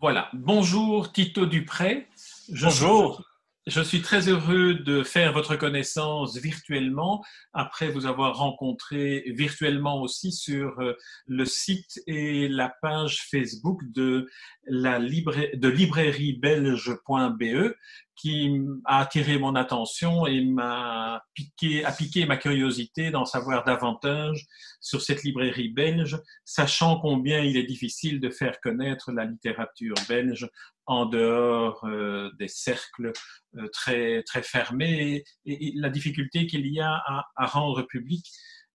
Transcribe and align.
Voilà. 0.00 0.28
Bonjour 0.34 1.12
Tito 1.12 1.46
Dupré. 1.46 2.06
Bonjour. 2.50 3.24
Je 3.66 3.80
suis 3.80 4.02
très 4.02 4.28
heureux 4.28 4.74
de 4.74 5.02
faire 5.02 5.32
votre 5.32 5.56
connaissance 5.56 6.36
virtuellement, 6.36 7.24
après 7.52 7.88
vous 7.88 8.06
avoir 8.06 8.36
rencontré 8.36 9.24
virtuellement 9.34 10.00
aussi 10.02 10.30
sur 10.32 10.78
euh, 10.80 10.92
le 11.26 11.44
site 11.44 12.00
et 12.06 12.46
la 12.46 12.72
page 12.80 13.26
Facebook 13.28 13.80
de 13.92 14.28
la 14.66 15.00
de 15.00 15.68
librairiebelge.be 15.68 17.74
qui 18.16 18.50
a 18.86 19.00
attiré 19.00 19.38
mon 19.38 19.54
attention 19.54 20.26
et 20.26 20.42
m'a 20.42 21.22
piqué, 21.34 21.84
a 21.84 21.92
piqué 21.92 22.26
ma 22.26 22.36
curiosité 22.36 23.10
d'en 23.10 23.24
savoir 23.24 23.64
davantage 23.64 24.46
sur 24.80 25.02
cette 25.02 25.22
librairie 25.22 25.68
belge, 25.68 26.18
sachant 26.44 26.98
combien 26.98 27.40
il 27.40 27.56
est 27.56 27.64
difficile 27.64 28.20
de 28.20 28.30
faire 28.30 28.60
connaître 28.60 29.12
la 29.12 29.24
littérature 29.24 29.94
belge 30.08 30.48
en 30.86 31.04
dehors 31.04 31.84
euh, 31.84 32.30
des 32.38 32.48
cercles 32.48 33.12
euh, 33.56 33.68
très, 33.72 34.22
très 34.22 34.42
fermés 34.42 35.24
et, 35.44 35.72
la 35.76 35.90
difficulté 35.90 36.46
qu'il 36.46 36.66
y 36.66 36.80
a 36.80 36.92
à, 36.92 37.26
à 37.36 37.46
rendre 37.46 37.82
public 37.82 38.24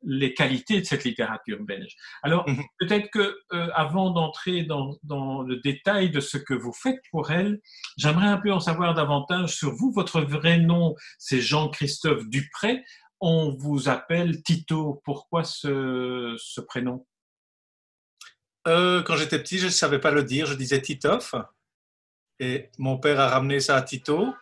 les 0.04 0.34
qualités 0.34 0.82
de 0.82 0.86
cette 0.86 1.04
littérature 1.04 1.62
belge. 1.62 1.96
Alors, 2.24 2.48
mhm. 2.50 2.64
peut-être 2.80 3.10
que 3.12 3.38
euh, 3.54 3.70
avant 3.74 4.12
d'entrer 4.12 4.64
dans, 4.64 4.98
dans, 5.04 5.42
le 5.44 5.58
détail 5.58 6.10
de 6.10 6.20
ce 6.20 6.38
que 6.38 6.54
vous 6.54 6.74
faites 6.74 7.00
pour 7.12 7.32
elle, 7.32 7.60
j'aimerais 7.98 8.28
un 8.28 8.38
peu 8.38 8.52
en 8.52 8.60
savoir 8.60 8.94
davantage 8.94 9.56
sur 9.56 9.74
vous. 9.74 9.92
Votre 9.92 10.22
vrai 10.22 10.58
nom, 10.58 10.96
c'est 11.18 11.42
Jean-Christophe 11.42 12.28
Dupré. 12.28 12.84
On 13.20 13.56
vous 13.58 13.90
appelle 13.90 14.42
Tito. 14.42 15.02
Pourquoi 15.06 15.44
ce, 15.44 16.36
ce 16.38 16.62
prénom? 16.62 17.06
Euh, 18.68 19.04
Quand 19.04 19.16
j'étais 19.16 19.40
petit, 19.40 19.60
je 19.60 19.66
ne 19.66 19.72
savais 19.72 20.00
pas 20.00 20.12
le 20.12 20.24
dire. 20.24 20.48
Je 20.48 20.56
disais 20.56 20.82
Titoff. 20.82 21.36
Et 22.40 22.70
mon 22.80 22.98
père 22.98 23.20
a 23.20 23.30
ramené 23.30 23.60
ça 23.60 23.76
à 23.76 23.82
Tito. 23.84 24.34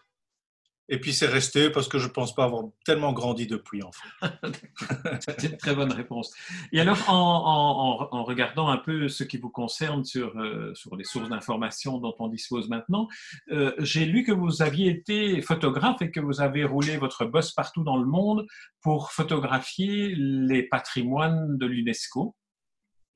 Et 0.92 1.00
puis 1.00 1.14
c'est 1.14 1.28
resté 1.28 1.70
parce 1.70 1.88
que 1.88 2.00
je 2.00 2.08
ne 2.08 2.12
pense 2.12 2.34
pas 2.34 2.45
avoir 2.45 2.64
tellement 2.84 3.14
grandi 3.14 3.45
depuis, 3.45 3.84
en 3.84 3.92
fait. 3.92 4.22
c'est 5.22 5.44
une 5.44 5.58
très 5.58 5.76
bonne 5.76 5.92
réponse. 5.92 6.34
Et 6.72 6.82
alors, 6.82 6.98
en, 7.08 7.14
en, 7.14 8.18
en, 8.18 8.23
regardant 8.23 8.70
un 8.70 8.78
peu 8.78 9.08
ce 9.08 9.23
qui 9.23 9.38
vous 9.38 9.52
concerne 9.52 10.04
sur, 10.04 10.38
euh, 10.40 10.73
sur 10.73 10.95
les 10.95 11.04
sources 11.04 11.30
d'informations 11.30 12.00
dont 12.00 12.16
on 12.17 12.28
dispose 12.28 12.70
maintenant, 12.70 13.08
euh, 13.52 13.73
j'ai 13.78 14.06
lu 14.06 14.23
que 14.23 14.32
vous 14.32 14.64
aviez 14.64 14.90
été 14.90 15.42
photographe 15.44 16.02
et 16.02 16.10
que 16.10 16.20
vous 16.20 16.42
avez 16.42 16.64
roulé 16.64 16.98
votre 16.98 17.26
bosse 17.26 17.52
partout 17.52 17.84
dans 17.84 17.98
le 17.98 18.06
monde 18.06 18.48
pour 18.82 19.12
photographier 19.12 20.16
les 20.16 20.64
patrimoines 20.64 21.58
de 21.58 21.67
l'UNESCO. 21.67 22.36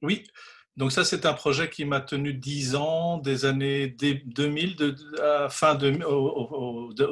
Oui, 0.04 0.24
donc 0.76 0.92
ça, 0.92 1.06
c'est 1.06 1.26
un 1.28 1.34
projet 1.34 1.70
qui 1.70 1.86
m'a 1.86 2.02
tenu 2.02 2.34
10 2.34 2.76
ans, 2.76 3.18
des 3.20 3.46
années 3.46 3.88
2000, 3.90 4.76
de, 4.76 5.22
à 5.22 5.50
fin 5.50 5.76
de, 5.76 5.92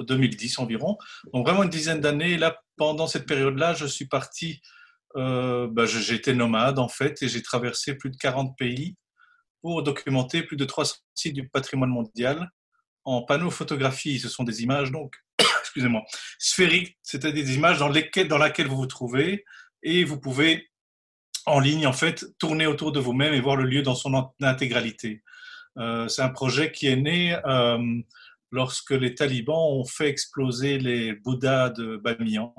2010 0.04 0.59
environ. 0.59 0.98
Donc 1.34 1.45
vraiment 1.45 1.64
une 1.64 1.70
dizaine 1.70 2.02
d'années. 2.02 2.32
Et 2.32 2.38
là, 2.38 2.59
pendant 2.76 3.06
cette 3.06 3.28
période-là, 3.28 3.76
je 3.76 3.86
suis 3.86 4.08
parti, 4.08 4.62
euh, 5.16 5.67
bah, 5.70 5.86
j'étais 5.86 6.34
nomade 6.34 6.80
en 6.80 6.88
fait, 6.88 7.22
et 7.22 7.28
j'ai 7.28 7.44
traversé 7.44 7.95
plus 7.95 8.09
de 8.09 8.17
40 8.17 8.58
pays 8.58 8.95
pour 9.62 9.84
documenter 9.84 10.42
plus 10.42 10.58
de 10.58 10.66
300 10.66 10.95
sites 11.14 11.36
du 11.36 11.48
patrimoine 11.48 11.92
mondial 11.92 12.50
en 13.04 13.22
panneaux 13.22 13.52
photographie. 13.52 14.20
Ce 14.20 14.28
sont 14.30 14.44
des 14.44 14.64
images, 14.64 14.92
donc, 14.92 15.14
excusez-moi, 15.62 16.02
sphériques, 16.39 16.98
c'est-à-dire 17.04 17.44
des 17.44 17.54
images 17.54 17.78
dans, 17.78 17.89
lesquelles, 17.89 18.28
dans 18.28 18.39
laquelle 18.39 18.67
vous 18.67 18.78
vous 18.78 18.88
trouvez, 18.88 19.45
et 19.84 20.04
vous 20.04 20.20
pouvez 20.20 20.70
en 21.45 21.59
ligne, 21.59 21.88
en 21.88 21.94
fait, 21.94 22.25
tourner 22.39 22.67
autour 22.67 22.92
de 22.92 23.00
vous-même 23.00 23.34
et 23.34 23.42
voir 23.42 23.56
le 23.56 23.66
lieu 23.66 23.81
dans 23.81 23.95
son 23.95 24.31
intégralité. 24.42 25.23
Euh, 25.78 26.08
c'est 26.08 26.22
un 26.22 26.30
projet 26.30 26.72
qui 26.72 26.88
est 26.88 26.95
né 26.95 27.38
euh, 27.45 28.02
lorsque 28.52 28.92
les 28.92 29.16
talibans 29.16 29.56
ont 29.56 29.86
fait 29.86 30.09
exploser 30.09 30.77
les 30.77 31.14
Bouddhas 31.14 31.70
de 31.70 31.98
Bamiyan. 31.98 32.54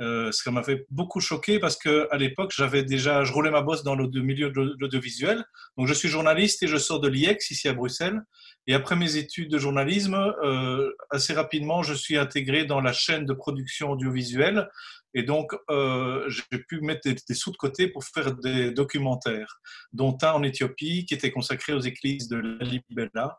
Euh, 0.00 0.32
ce 0.32 0.42
qui 0.42 0.50
m'avait 0.50 0.86
beaucoup 0.88 1.20
choqué 1.20 1.58
parce 1.58 1.76
que 1.76 2.08
à 2.10 2.16
l'époque, 2.16 2.52
j'avais 2.56 2.82
déjà, 2.82 3.24
je 3.24 3.32
roulais 3.32 3.50
ma 3.50 3.60
bosse 3.60 3.82
dans 3.82 3.94
le 3.94 4.08
milieu 4.08 4.50
de 4.50 4.74
l'audiovisuel. 4.78 5.44
Donc, 5.76 5.86
je 5.86 5.92
suis 5.92 6.08
journaliste 6.08 6.62
et 6.62 6.66
je 6.66 6.78
sors 6.78 6.98
de 6.98 7.08
l'IEX 7.08 7.50
ici 7.50 7.68
à 7.68 7.74
Bruxelles. 7.74 8.22
Et 8.66 8.74
après 8.74 8.96
mes 8.96 9.16
études 9.16 9.50
de 9.50 9.58
journalisme, 9.58 10.14
euh, 10.14 10.90
assez 11.10 11.34
rapidement, 11.34 11.82
je 11.82 11.92
suis 11.92 12.16
intégré 12.16 12.64
dans 12.64 12.80
la 12.80 12.92
chaîne 12.92 13.26
de 13.26 13.34
production 13.34 13.90
audiovisuelle. 13.90 14.70
Et 15.14 15.22
donc, 15.22 15.54
euh, 15.70 16.28
j'ai 16.28 16.58
pu 16.58 16.80
mettre 16.80 17.08
des, 17.08 17.34
sous 17.34 17.50
de 17.50 17.56
côté 17.56 17.88
pour 17.88 18.04
faire 18.04 18.34
des 18.34 18.70
documentaires, 18.70 19.60
dont 19.92 20.16
un 20.22 20.32
en 20.32 20.42
Éthiopie 20.42 21.04
qui 21.04 21.14
était 21.14 21.30
consacré 21.30 21.72
aux 21.72 21.80
églises 21.80 22.28
de 22.28 22.36
Lalibela, 22.36 23.38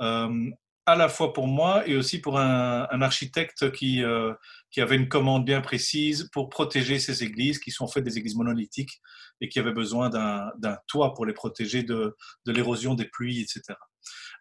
euh, 0.00 0.50
à 0.86 0.96
la 0.96 1.08
fois 1.08 1.32
pour 1.32 1.46
moi 1.46 1.88
et 1.88 1.96
aussi 1.96 2.20
pour 2.20 2.38
un, 2.38 3.00
architecte 3.00 3.72
qui, 3.72 4.02
euh, 4.02 4.34
qui 4.70 4.82
avait 4.82 4.96
une 4.96 5.08
commande 5.08 5.44
bien 5.44 5.62
précise 5.62 6.28
pour 6.30 6.50
protéger 6.50 6.98
ces 6.98 7.22
églises, 7.22 7.58
qui 7.58 7.70
sont 7.70 7.84
en 7.84 7.88
fait 7.88 8.02
des 8.02 8.18
églises 8.18 8.36
monolithiques 8.36 9.00
et 9.40 9.48
qui 9.48 9.58
avaient 9.58 9.72
besoin 9.72 10.10
d'un 10.10 10.78
toit 10.86 11.14
pour 11.14 11.24
les 11.24 11.32
protéger 11.32 11.84
de, 11.84 12.14
de 12.44 12.52
l'érosion 12.52 12.94
des 12.94 13.06
pluies, 13.06 13.40
etc. 13.40 13.78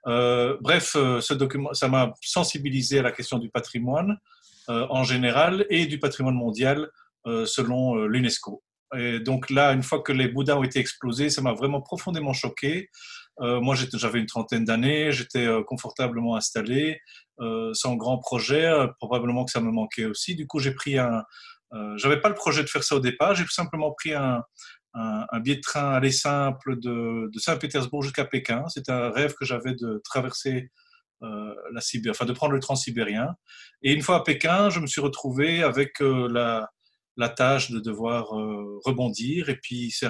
Bref, 0.05 0.91
ce 0.93 1.33
document, 1.33 1.73
ça 1.73 1.87
m'a 1.87 2.11
sensibilisé 2.21 2.99
à 2.99 3.03
la 3.03 3.13
question 3.13 3.37
du 3.37 3.49
patrimoine 3.49 4.17
en 4.67 5.03
général 5.03 5.65
et 5.69 5.85
du 5.85 5.99
patrimoine 5.99 6.35
mondial 6.35 6.89
selon 7.25 8.05
l'UNESCO. 8.05 8.63
Et 8.95 9.19
donc 9.19 9.49
là, 9.49 9.73
une 9.73 9.83
fois 9.83 10.01
que 10.01 10.11
les 10.11 10.27
Bouddhas 10.27 10.57
ont 10.57 10.63
été 10.63 10.79
explosés, 10.79 11.29
ça 11.29 11.41
m'a 11.41 11.53
vraiment 11.53 11.81
profondément 11.81 12.33
choqué. 12.33 12.89
moi, 13.39 13.75
j'avais 13.93 14.19
une 14.19 14.25
trentaine 14.25 14.65
d'années, 14.65 15.11
j'étais 15.11 15.47
confortablement 15.65 16.35
installé, 16.35 16.99
sans 17.73 17.95
grand 17.95 18.19
projet. 18.19 18.71
probablement 18.99 19.45
que 19.45 19.51
ça 19.51 19.61
me 19.61 19.71
manquait 19.71 20.05
aussi. 20.05 20.35
Du 20.35 20.47
coup, 20.47 20.59
j'ai 20.59 20.73
pris 20.73 20.97
un. 20.97 21.23
J'avais 21.95 22.21
pas 22.21 22.29
le 22.29 22.35
projet 22.35 22.61
de 22.63 22.69
faire 22.69 22.83
ça 22.83 22.95
au 22.95 22.99
départ. 22.99 23.35
J'ai 23.35 23.45
simplement 23.47 23.91
pris 23.91 24.13
un, 24.13 24.43
billet 25.41 25.55
de 25.55 25.61
train 25.61 25.93
aller 25.93 26.11
simple 26.11 26.79
de, 26.79 27.29
Saint-Pétersbourg 27.37 28.03
jusqu'à 28.03 28.25
Pékin. 28.25 28.63
C'était 28.67 28.91
un 28.91 29.09
rêve 29.09 29.33
que 29.33 29.45
j'avais 29.45 29.73
de 29.73 30.01
traverser 30.03 30.51
euh, 30.51 30.82
la 31.23 31.81
Sibérie, 31.81 32.11
enfin 32.11 32.25
de 32.25 32.33
prendre 32.33 32.53
le 32.53 32.59
transsibérien. 32.59 33.35
Et 33.81 33.93
une 33.93 34.01
fois 34.01 34.17
à 34.17 34.23
Pékin, 34.23 34.69
je 34.69 34.79
me 34.79 34.87
suis 34.87 35.01
retrouvé 35.01 35.63
avec 35.63 36.01
euh, 36.01 36.27
la, 37.17 37.29
tâche 37.29 37.71
de 37.71 37.79
devoir 37.79 38.37
euh, 38.37 38.79
rebondir. 38.85 39.49
Et 39.49 39.57
puis, 39.57 39.93
il 40.01 40.07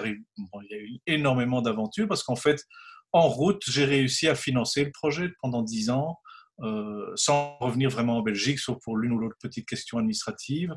y 0.69 0.75
a 0.75 0.77
eu 0.77 0.99
énormément 1.07 1.61
d'aventures 1.61 2.07
parce 2.07 2.23
qu'en 2.23 2.35
fait, 2.35 2.63
en 3.11 3.27
route, 3.27 3.61
j'ai 3.67 3.85
réussi 3.85 4.27
à 4.27 4.35
financer 4.35 4.83
le 4.83 4.91
projet 4.91 5.31
pendant 5.41 5.61
dix 5.61 5.89
ans. 5.89 6.19
sans 7.15 7.57
revenir 7.59 7.89
vraiment 7.89 8.17
en 8.17 8.21
Belgique, 8.21 8.59
sauf 8.59 8.77
pour 8.83 8.97
l'une 8.97 9.11
ou 9.11 9.19
l'autre 9.19 9.37
petite 9.39 9.67
question 9.67 9.97
administrative. 9.97 10.73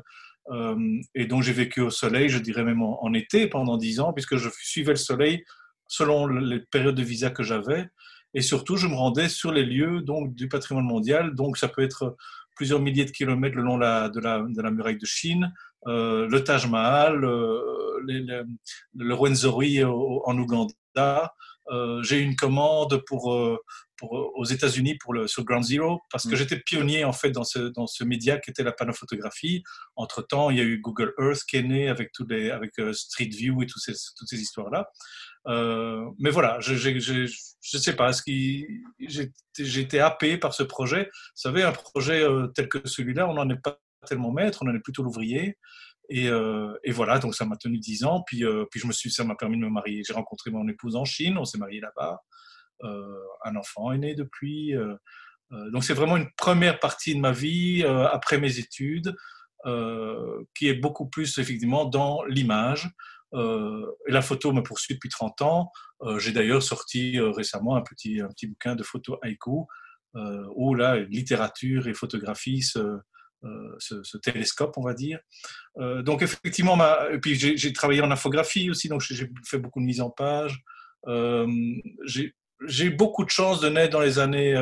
Euh, 0.51 1.01
et 1.13 1.25
donc 1.25 1.43
j'ai 1.43 1.53
vécu 1.53 1.81
au 1.81 1.89
soleil, 1.89 2.29
je 2.29 2.39
dirais 2.39 2.63
même 2.63 2.81
en, 2.81 3.13
été 3.13 3.47
pendant 3.47 3.77
dix 3.77 3.99
ans, 3.99 4.13
puisque 4.13 4.37
je 4.37 4.49
suivais 4.61 4.93
le 4.93 4.97
soleil 4.97 5.43
selon 5.87 6.27
les 6.27 6.59
périodes 6.59 6.95
de 6.95 7.03
visa 7.03 7.29
que 7.29 7.43
j'avais. 7.43 7.87
Et 8.37 8.41
surtout, 8.41 8.77
je 8.77 8.85
me 8.85 8.93
rendais 8.93 9.29
sur 9.29 9.51
les 9.51 9.65
lieux 9.65 10.01
donc, 10.01 10.35
du 10.35 10.47
patrimoine 10.47 10.85
mondial. 10.85 11.33
Donc, 11.33 11.57
ça 11.57 11.67
peut 11.67 11.81
être 11.81 12.15
plusieurs 12.55 12.79
milliers 12.79 13.03
de 13.03 13.09
kilomètres 13.09 13.55
le 13.55 13.63
long 13.63 13.79
de 13.79 14.61
la, 14.61 14.69
muraille 14.69 14.99
de 14.99 15.07
Chine, 15.07 15.51
euh, 15.87 16.27
le 16.29 16.43
Taj 16.43 16.67
Mahal, 16.67 17.25
euh, 17.25 17.59
le 18.07 19.13
Rwenzori 19.15 19.83
en 19.83 20.37
Ouganda. 20.37 21.33
Euh, 21.69 22.01
j'ai 22.03 22.19
eu 22.19 22.23
une 22.23 22.35
commande 22.35 23.03
pour, 23.05 23.27
aux 24.01 24.45
États-Unis 24.45 24.95
pour 24.95 25.13
le, 25.13 25.27
sur 25.27 25.43
Ground 25.43 25.63
Zero 25.63 26.01
parce 26.11 26.25
que 26.25 26.33
mm. 26.33 26.37
j'étais 26.37 26.59
pionnier 26.59 27.03
en 27.03 27.13
fait 27.13 27.31
dans 27.31 27.43
ce, 27.43 27.59
dans 27.59 27.87
ce 27.87 28.03
média 28.03 28.37
qui 28.37 28.51
était 28.51 28.63
la 28.63 28.71
panophotographie. 28.71 29.63
Entre 29.95 30.21
temps, 30.21 30.49
il 30.49 30.57
y 30.57 30.61
a 30.61 30.63
eu 30.63 30.79
Google 30.79 31.13
Earth 31.19 31.43
qui 31.47 31.57
est 31.57 31.63
né 31.63 31.89
avec, 31.89 32.11
tous 32.11 32.25
les, 32.27 32.51
avec 32.51 32.77
euh, 32.79 32.93
Street 32.93 33.29
View 33.29 33.61
et 33.63 33.65
toutes 33.65 33.81
ces, 33.81 33.93
toutes 34.15 34.27
ces 34.27 34.39
histoires-là. 34.39 34.87
Euh, 35.47 36.05
mais 36.19 36.29
voilà, 36.29 36.59
je 36.59 36.73
ne 36.73 37.79
sais 37.79 37.95
pas, 37.95 38.11
j'ai 38.99 39.81
été 39.81 39.99
happé 39.99 40.37
par 40.37 40.53
ce 40.53 40.63
projet? 40.63 41.05
Vous 41.05 41.31
savez, 41.35 41.63
un 41.63 41.71
projet 41.71 42.21
euh, 42.21 42.47
tel 42.47 42.67
que 42.67 42.79
celui-là, 42.85 43.27
on 43.27 43.33
n'en 43.33 43.49
est 43.49 43.61
pas 43.61 43.79
tellement 44.05 44.31
maître, 44.31 44.59
on 44.61 44.69
en 44.69 44.75
est 44.75 44.79
plutôt 44.79 45.03
l'ouvrier. 45.03 45.57
Et, 46.09 46.27
et, 46.83 46.91
voilà, 46.91 47.19
donc 47.19 47.35
ça 47.35 47.45
m'a 47.45 47.57
tenu 47.57 47.79
dix 47.79 48.03
ans. 48.03 48.23
Puis, 48.25 48.43
puis 48.71 48.79
je 48.79 48.87
me 48.87 48.93
suis, 48.93 49.11
ça 49.11 49.23
m'a 49.23 49.35
permis 49.35 49.57
de 49.57 49.63
me 49.63 49.69
marier. 49.69 50.03
J'ai 50.05 50.13
rencontré 50.13 50.51
mon 50.51 50.67
épouse 50.67 50.95
en 50.95 51.05
Chine, 51.05 51.37
on 51.37 51.45
s'est 51.45 51.57
marié 51.57 51.79
là-bas. 51.81 52.21
Euh, 52.83 53.17
un 53.43 53.55
enfant 53.55 53.91
est 53.91 53.97
né 53.97 54.15
depuis. 54.15 54.75
Euh, 54.75 54.95
euh, 55.51 55.71
donc 55.71 55.83
c'est 55.83 55.93
vraiment 55.93 56.17
une 56.17 56.29
première 56.35 56.79
partie 56.79 57.15
de 57.15 57.19
ma 57.19 57.31
vie 57.31 57.83
après 57.83 58.37
mes 58.37 58.59
études 58.59 59.15
qui 60.55 60.69
est 60.69 60.75
beaucoup 60.75 61.09
plus 61.09 61.39
effectivement 61.39 61.83
dans 61.83 62.23
l'image. 62.23 62.89
et 63.33 64.11
la 64.11 64.21
photo 64.21 64.53
me 64.53 64.61
poursuit 64.61 64.95
depuis 64.95 65.09
30 65.09 65.41
ans. 65.41 65.71
J'ai 66.19 66.31
d'ailleurs 66.31 66.63
sorti 66.63 67.19
récemment 67.19 67.75
un 67.75 67.81
petit, 67.81 68.21
un 68.21 68.29
petit 68.29 68.47
bouquin 68.47 68.75
de 68.75 68.83
photos 68.83 69.17
haïku 69.23 69.65
où 70.55 70.73
là, 70.73 70.97
littérature 70.99 71.87
et 71.89 71.93
photographie 71.93 72.61
se, 72.61 72.99
ce, 73.79 74.17
télescope, 74.17 74.77
on 74.77 74.83
va 74.83 74.93
dire. 74.93 75.19
donc 75.77 76.21
effectivement, 76.21 76.77
puis 77.21 77.35
j'ai 77.35 77.73
travaillé 77.73 78.01
en 78.01 78.11
infographie 78.11 78.69
aussi, 78.69 78.89
donc 78.89 79.01
j'ai 79.01 79.29
fait 79.45 79.59
beaucoup 79.59 79.79
de 79.79 79.85
mise 79.85 80.01
en 80.01 80.09
page. 80.09 80.63
j'ai 82.05 82.33
j'ai 82.65 82.89
beaucoup 82.89 83.23
de 83.23 83.29
chance 83.29 83.61
de 83.61 83.69
naître 83.69 83.93
dans 83.93 84.01
les 84.01 84.17
années, 84.17 84.55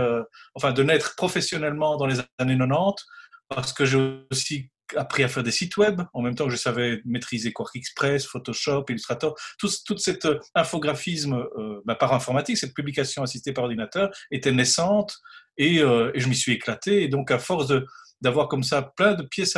enfin 0.54 0.74
de 0.74 0.83
naître 0.83 1.16
professionnellement 1.16 1.95
dans 1.98 2.06
les 2.06 2.19
années 2.38 2.57
90, 2.57 3.06
parce 3.48 3.72
que 3.72 3.86
j'ai 3.86 4.19
aussi 4.31 4.69
appris 4.95 5.24
à 5.24 5.27
faire 5.27 5.44
des 5.44 5.51
sites 5.51 5.77
web, 5.77 6.01
en 6.13 6.22
même 6.22 6.36
temps 6.36 6.45
que 6.45 6.51
je 6.51 6.57
savais 6.57 7.01
maîtriser 7.06 7.51
Quark 7.51 7.75
Express, 7.75 8.25
Photoshop, 8.25 8.86
Illustrator, 8.89 9.36
tout, 9.57 9.69
toute 9.86 10.00
cette 10.00 10.25
euh, 10.25 10.39
infographisme 10.54 11.33
euh, 11.57 11.81
bah, 11.86 11.95
par 11.95 12.13
informatique, 12.13 12.57
cette 12.57 12.74
publication 12.74 13.24
assistée 13.24 13.54
par 13.54 13.63
ordinateur 13.63 14.12
était 14.31 14.51
naissante 14.51 15.18
et, 15.57 15.80
euh, 15.81 16.12
et 16.13 16.19
je 16.19 16.30
m'y 16.30 16.36
suis 16.36 16.54
éclaté. 16.54 17.04
Et 17.04 17.07
donc, 17.07 17.31
à 17.31 17.39
force 17.39 17.68
de, 17.68 17.86
d'avoir 18.25 18.50
comme 18.50 18.63
ça 18.63 18.81
plein 18.81 19.13
de 19.13 19.24
pièces 19.24 19.57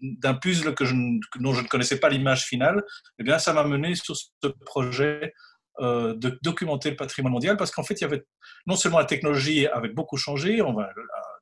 d'un 0.00 0.34
puzzle 0.34 0.74
que 0.74 0.84
je, 0.84 0.94
dont 1.40 1.52
je 1.52 1.62
ne 1.62 1.66
connaissais 1.66 1.98
pas 1.98 2.08
l'image 2.08 2.44
finale, 2.44 2.84
eh 3.18 3.24
bien, 3.24 3.38
ça 3.38 3.52
m'a 3.52 3.64
mené 3.64 3.94
sur 3.96 4.16
ce 4.16 4.48
projet 4.64 5.34
de 5.80 6.38
documenter 6.42 6.90
le 6.90 6.96
patrimoine 6.96 7.32
mondial 7.32 7.56
parce 7.56 7.70
qu'en 7.70 7.82
fait, 7.82 7.94
il 7.94 8.02
y 8.02 8.04
avait 8.04 8.22
non 8.66 8.76
seulement 8.76 8.98
la 8.98 9.06
technologie 9.06 9.66
avait 9.66 9.88
beaucoup 9.88 10.18
changé, 10.18 10.60
on 10.60 10.74
va 10.74 10.90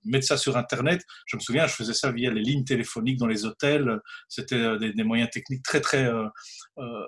mettre 0.05 0.26
ça 0.26 0.37
sur 0.37 0.56
Internet. 0.56 1.02
Je 1.26 1.37
me 1.37 1.40
souviens, 1.40 1.67
je 1.67 1.75
faisais 1.75 1.94
ça 1.94 2.11
via 2.11 2.31
les 2.31 2.43
lignes 2.43 2.64
téléphoniques 2.64 3.19
dans 3.19 3.26
les 3.26 3.44
hôtels. 3.44 4.00
C'était 4.29 4.56
euh, 4.56 4.79
des, 4.79 5.05
moyens 5.05 5.31
techniques 5.31 5.62
très, 5.62 5.81
très, 5.81 6.05
euh, 6.05 6.26
euh, 6.79 7.06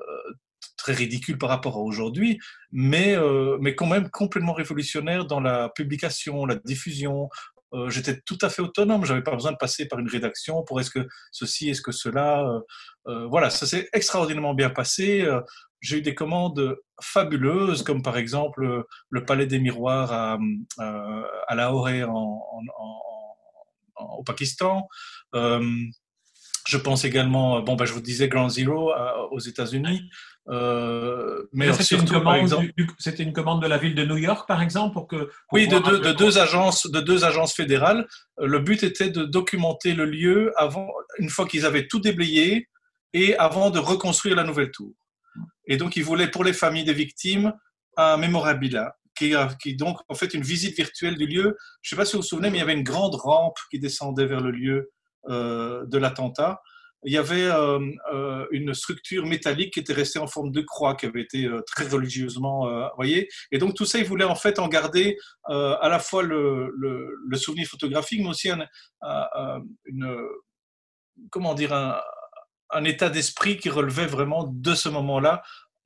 très 0.76 0.92
ridicules 0.92 1.38
par 1.38 1.48
rapport 1.48 1.76
à 1.76 1.80
aujourd'hui, 1.80 2.38
mais, 2.72 3.16
mais 3.60 3.74
quand 3.74 3.86
même 3.86 4.10
complètement 4.10 4.52
révolutionnaires 4.52 5.26
dans 5.26 5.40
la 5.40 5.68
publication, 5.70 6.46
la 6.46 6.56
diffusion. 6.56 7.28
J'étais 7.88 8.20
tout 8.26 8.38
à 8.42 8.48
fait 8.48 8.62
autonome. 8.62 9.04
J'avais 9.04 9.22
pas 9.22 9.34
besoin 9.34 9.52
de 9.52 9.56
passer 9.56 9.86
par 9.86 9.98
une 9.98 10.08
rédaction 10.08 10.62
pour 10.64 10.80
est-ce 10.80 10.90
que 10.90 11.06
ceci, 11.30 11.70
est-ce 11.70 11.82
que 11.82 11.92
cela. 11.92 12.44
voilà, 13.06 13.50
ça 13.50 13.66
s'est 13.66 13.88
extraordinairement 13.92 14.54
bien 14.54 14.70
passé 14.70 15.26
j'ai 15.80 15.98
eu 15.98 16.02
des 16.02 16.14
commandes 16.14 16.76
fabuleuses, 17.00 17.82
comme 17.82 18.02
par 18.02 18.18
exemple 18.18 18.84
le 19.08 19.24
Palais 19.24 19.46
des 19.46 19.58
Miroirs 19.58 20.12
à, 20.12 20.38
à, 20.78 21.54
Lahore 21.54 21.88
en, 22.08 22.42
au 24.18 24.22
Pakistan. 24.22 24.88
Euh, 26.60 26.68
je 26.68 26.78
pense 26.78 27.04
également, 27.04 27.60
bon, 27.60 27.76
ben, 27.76 27.84
je 27.84 27.92
vous 27.92 28.00
disais 28.00 28.28
Ground 28.28 28.50
Zero 28.50 28.92
aux 29.30 29.38
États-Unis. 29.38 30.10
Euh, 30.48 31.44
mais 31.52 31.72
c'était 31.72 32.02
une, 32.02 32.08
commande, 32.08 32.72
c'était 32.98 33.22
une 33.22 33.32
commande 33.32 33.62
de 33.62 33.68
la 33.68 33.78
ville 33.78 33.94
de 33.94 34.04
New 34.04 34.16
York, 34.16 34.48
par 34.48 34.62
exemple, 34.62 34.94
pour 34.94 35.06
que. 35.06 35.30
oui, 35.52 35.68
de, 35.68 35.78
deux, 35.78 36.00
de 36.00 36.12
deux 36.12 36.38
agences, 36.38 36.90
de 36.90 37.00
deux 37.00 37.24
agences 37.24 37.54
fédérales. 37.54 38.08
Le 38.38 38.58
but 38.58 38.82
était 38.82 39.10
de 39.10 39.24
documenter 39.24 39.94
le 39.94 40.06
lieu 40.06 40.52
avant, 40.56 40.88
une 41.18 41.28
fois 41.28 41.46
qu'ils 41.46 41.66
avaient 41.66 41.86
tout 41.86 42.00
déblayé 42.00 42.68
et 43.12 43.36
avant 43.36 43.70
de 43.70 43.78
reconstruire 43.78 44.34
la 44.34 44.44
nouvelle 44.44 44.70
tour. 44.70 44.92
Et 45.66 45.76
donc, 45.76 45.96
ils 45.96 46.04
voulaient 46.04 46.30
pour 46.30 46.42
les 46.42 46.52
familles 46.52 46.84
des 46.84 46.94
victimes 46.94 47.52
un 47.96 48.16
mémorabilia, 48.16 48.94
qui, 49.16 49.34
qui 49.60 49.76
donc 49.76 49.98
en 50.08 50.14
fait 50.14 50.32
une 50.34 50.42
visite 50.42 50.76
virtuelle 50.76 51.16
du 51.16 51.26
lieu. 51.26 51.56
Je 51.82 51.94
ne 51.94 51.96
sais 51.96 51.96
pas 51.96 52.04
si 52.04 52.16
vous 52.16 52.22
vous 52.22 52.28
souvenez, 52.28 52.50
mais 52.50 52.58
il 52.58 52.60
y 52.60 52.62
avait 52.62 52.74
une 52.74 52.82
grande 52.82 53.14
rampe 53.14 53.58
qui 53.70 53.78
descendait 53.78 54.26
vers 54.26 54.40
le 54.40 54.50
lieu 54.50 54.76
euh, 54.76 54.86
de 55.28 55.98
l'attentat. 55.98 56.60
Il 57.04 57.12
y 57.14 57.16
avait 57.16 57.46
euh, 57.46 57.78
euh, 58.12 58.46
une 58.50 58.74
structure 58.74 59.24
métallique 59.24 59.72
qui 59.72 59.80
était 59.80 59.94
restée 59.94 60.18
en 60.18 60.26
forme 60.26 60.50
de 60.50 60.60
croix, 60.60 60.94
qui 60.94 61.06
avait 61.06 61.22
été 61.22 61.48
très 61.66 61.86
religieusement, 61.86 62.90
voyez. 62.96 63.28
Et 63.52 63.58
donc 63.58 63.74
tout 63.74 63.86
ça, 63.86 63.98
ils 63.98 64.04
voulaient 64.04 64.24
en 64.24 64.34
fait 64.34 64.58
en 64.58 64.68
garder 64.68 65.16
à 65.44 65.88
la 65.88 65.98
fois 65.98 66.22
le, 66.22 66.70
souvenir 67.36 67.66
photographique, 67.66 68.20
mais 68.20 68.28
aussi 68.28 68.50
un, 68.50 69.62
comment 71.30 71.54
dire, 71.54 71.72
un 71.72 72.84
état 72.84 73.08
d'esprit 73.08 73.56
qui 73.56 73.70
relevait 73.70 74.06
vraiment 74.06 74.50
de 74.52 74.74
ce 74.74 74.88
moment-là, 74.90 75.42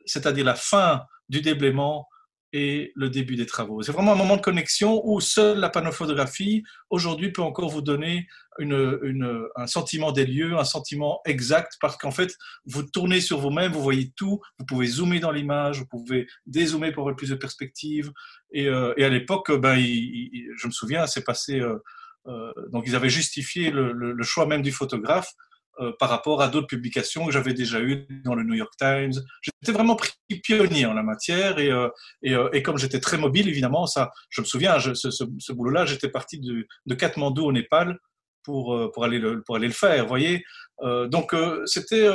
c'est-à-dire 0.07 0.45
la 0.45 0.57
fin 0.57 1.05
du 1.29 1.41
déblaiement 1.41 2.09
et 2.57 2.93
le 2.95 3.11
début 3.11 3.35
des 3.35 3.47
travaux. 3.47 3.83
C'est 3.83 3.91
vraiment 3.91 4.13
un 4.13 4.17
moment 4.17 4.37
de 4.37 4.41
connexion 4.41 5.03
où 5.05 5.21
seule 5.21 5.59
la 5.59 5.69
panophotographie, 5.69 6.63
aujourd'hui, 6.89 7.33
peut 7.33 7.43
encore 7.43 7.69
vous 7.69 7.83
donner 7.83 8.29
un 8.61 9.67
sentiment 9.67 10.13
des 10.13 10.25
lieux, 10.25 10.57
un 10.57 10.65
sentiment 10.65 11.21
exact, 11.25 11.73
parce 11.81 11.97
qu'en 11.97 12.13
fait, 12.13 12.33
vous 12.65 12.85
tournez 12.85 13.21
sur 13.21 13.41
vous-même, 13.41 13.73
vous 13.73 13.83
voyez 13.83 14.13
tout, 14.15 14.41
vous 14.61 14.65
pouvez 14.67 14.87
zoomer 14.87 15.19
dans 15.19 15.33
l'image, 15.33 15.81
vous 15.81 15.87
pouvez 15.87 16.29
dézoomer 16.47 16.93
pour 16.93 17.03
avoir 17.03 17.17
plus 17.17 17.31
de 17.31 17.35
perspective. 17.35 18.13
Et, 18.53 18.69
euh, 18.69 18.95
à 18.97 19.09
l'époque, 19.09 19.51
ben, 19.51 19.77
je 19.77 20.67
me 20.67 20.73
souviens, 20.73 21.09
c'est 21.09 21.25
passé... 21.25 21.59
Euh, 21.59 21.83
euh, 22.29 22.53
donc, 22.71 22.85
ils 22.87 22.95
avaient 22.95 23.11
justifié 23.11 23.73
le 23.73 24.23
choix 24.23 24.47
même 24.47 24.63
du 24.63 24.71
photographe 24.71 25.35
euh, 25.81 25.93
par 25.99 26.09
rapport 26.09 26.41
à 26.41 26.49
d'autres 26.49 26.67
publications 26.67 27.27
que 27.27 27.33
j'avais 27.33 27.55
déjà 27.55 27.81
eues 27.81 28.07
dans 28.25 28.35
le 28.35 28.45
New 28.45 28.55
York 28.55 28.73
Times. 28.79 29.13
J'étais 29.43 29.73
vraiment 29.73 29.97
pionnier 30.43 30.87
en 30.87 30.95
la 30.95 31.03
matière 31.03 31.59
et, 31.59 31.71
euh, 31.71 31.89
euh, 32.27 32.49
et, 32.53 32.63
comme 32.63 32.79
j'étais 32.79 33.01
très 33.01 33.19
mobile, 33.19 33.49
évidemment, 33.49 33.87
ça, 33.87 34.11
je 34.31 34.41
me 34.41 34.47
souviens, 34.47 34.79
ce, 34.79 34.95
ce, 34.95 35.53
boulot-là, 35.53 35.85
j'étais 35.87 36.09
parti 36.09 36.39
de, 36.39 36.67
de 36.87 36.95
Katmandou 36.95 37.45
au 37.45 37.53
Népal 37.53 37.99
pour, 38.43 38.91
pour, 38.93 39.05
aller, 39.05 39.19
le, 39.19 39.43
pour 39.43 39.57
aller 39.57 39.69
le 39.69 39.73
faire, 39.73 40.07
voyez. 40.07 40.45
donc 40.83 41.35
c'était 41.65 42.11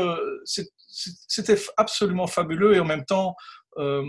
c'était 0.91 1.57
absolument 1.77 2.27
fabuleux 2.27 2.75
et 2.75 2.79
en 2.79 2.85
même 2.85 3.05
temps 3.05 3.35
euh, 3.77 4.03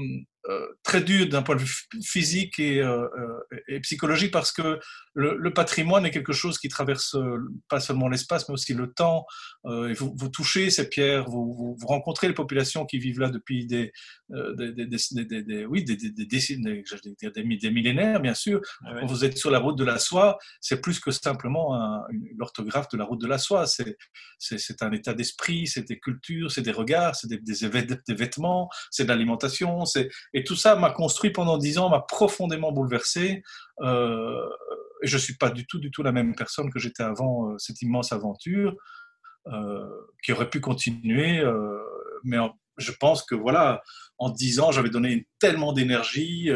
très 0.83 1.03
dur 1.03 1.29
d'un 1.29 1.43
point 1.43 1.57
de 1.57 1.61
vue 1.61 1.75
physique 2.03 2.59
et, 2.59 2.81
euh, 2.81 3.07
euh, 3.19 3.61
et 3.69 3.81
psychologique 3.81 4.33
parce 4.33 4.53
que 4.53 4.81
le, 5.15 5.53
patrimoine 5.53 6.07
est 6.07 6.11
quelque 6.11 6.33
chose 6.33 6.59
qui 6.59 6.69
traverse 6.69 7.17
pas 7.69 7.81
seulement 7.81 8.09
l'espace 8.09 8.49
mais 8.49 8.55
aussi 8.55 8.73
le 8.73 8.93
temps. 8.93 9.27
et 9.67 9.93
vous, 9.93 10.15
vous, 10.17 10.29
touchez 10.29 10.71
ces 10.71 10.89
pierres, 10.89 11.29
vous, 11.29 11.77
vous, 11.79 11.87
rencontrez 11.87 12.29
les 12.29 12.35
populations 12.35 12.87
qui 12.87 12.99
vivent 12.99 13.21
là 13.21 13.29
depuis 13.29 13.67
des, 13.67 13.93
des, 14.31 14.73
des, 14.73 14.87
des, 14.87 15.43
des 15.43 15.65
oui, 15.67 15.85
des, 15.85 15.97
des, 15.97 16.11
des, 16.11 17.71
millénaires, 17.71 18.21
bien 18.21 18.35
sûr. 18.35 18.61
Ah 18.85 19.05
vous 19.05 19.25
êtes 19.25 19.37
sur 19.37 19.51
la 19.51 19.59
route 19.59 19.77
de 19.77 19.85
la 19.85 19.99
soie, 19.99 20.39
c'est 20.61 20.81
plus 20.81 21.01
que 21.01 21.11
simplement 21.11 21.77
l'orthographe 22.39 22.89
de 22.89 22.97
la 22.97 23.05
route 23.05 23.21
de 23.21 23.27
la 23.27 23.39
soie. 23.39 23.67
C'est 23.67 24.83
un 24.83 24.93
état 24.93 25.13
d'esprit, 25.13 25.67
c'est 25.67 25.87
des 25.89 25.99
cultures, 25.99 26.51
c'est 26.51 26.63
des 26.63 26.71
regards, 26.71 27.17
c'est 27.17 27.29
des, 27.29 27.39
des, 27.39 28.15
vêtements, 28.15 28.71
c'est 28.91 29.05
de 29.05 29.09
l'alimentation, 29.09 29.85
c'est 29.85 30.09
et 30.33 30.45
tout 30.45 30.57
ça 30.57 30.77
m'a 30.77 30.91
construit 30.91 31.31
pendant 31.31 31.59
dix 31.59 31.79
ans, 31.79 31.89
m'a 31.89 32.01
profondément 32.01 32.73
bouleversé. 32.73 33.43
Euh, 33.81 34.49
et 35.03 35.07
je 35.07 35.19
suis 35.19 35.37
pas 35.37 35.51
du 35.51 35.67
tout, 35.67 35.79
du 35.79 35.91
tout 35.91 36.03
la 36.03 36.13
même 36.13 36.35
personne 36.35 36.71
que 36.71 36.79
j'étais 36.79 37.03
avant 37.03 37.51
euh, 37.51 37.59
cette 37.59 37.83
immense 37.83 38.13
aventure, 38.13 38.77
euh, 39.49 39.89
qui 40.23 40.33
aurait 40.33 40.51
pu 40.51 40.61
continuer. 40.61 41.43
Mais 42.25 42.37
je 42.77 42.93
pense 42.93 43.25
que 43.25 43.35
voilà, 43.35 43.83
en 44.19 44.31
dix 44.31 44.61
ans, 44.61 44.73
j'avais 44.73 44.91
donné 44.91 45.27
tellement 45.39 45.73
d'énergie. 45.73 46.51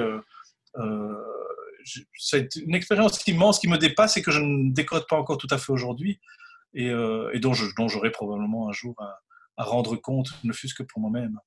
c'est 2.16 2.56
une 2.56 2.74
expérience 2.74 3.26
immense 3.26 3.58
qui 3.58 3.68
me 3.68 3.78
dépasse 3.78 4.16
et 4.16 4.22
que 4.22 4.30
je 4.30 4.40
ne 4.40 4.72
décode 4.72 5.06
pas 5.08 5.16
encore 5.16 5.38
tout 5.38 5.48
à 5.50 5.58
fait 5.58 5.72
aujourd'hui 5.72 6.20
et, 6.74 6.88
et, 6.88 7.40
dont 7.40 7.52
j'aurai 7.88 8.10
probablement 8.10 8.68
un 8.68 8.72
jour 8.72 8.94
à 9.56 9.64
rendre 9.64 9.96
compte, 9.96 10.28
ne 10.44 10.52
fût-ce 10.52 10.74
que 10.74 10.82
pour 10.82 11.00
moi-même. 11.00 11.38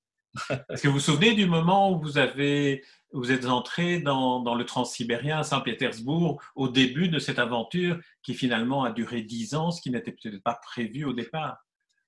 Est-ce 0.69 0.83
que 0.83 0.87
vous 0.87 0.95
vous 0.95 0.99
souvenez 0.99 1.33
du 1.33 1.45
moment 1.45 1.91
où 1.91 1.99
vous, 1.99 2.17
avez, 2.17 2.83
vous 3.11 3.31
êtes 3.31 3.45
entré 3.45 3.99
dans, 3.99 4.41
dans 4.41 4.55
le 4.55 4.65
transsibérien 4.65 5.39
à 5.39 5.43
Saint-Pétersbourg 5.43 6.41
au 6.55 6.67
début 6.67 7.09
de 7.09 7.19
cette 7.19 7.39
aventure 7.39 7.99
qui 8.23 8.33
finalement 8.33 8.83
a 8.83 8.91
duré 8.91 9.21
dix 9.21 9.55
ans, 9.55 9.71
ce 9.71 9.81
qui 9.81 9.91
n'était 9.91 10.11
peut-être 10.11 10.41
pas 10.43 10.59
prévu 10.61 11.05
au 11.05 11.13
départ? 11.13 11.57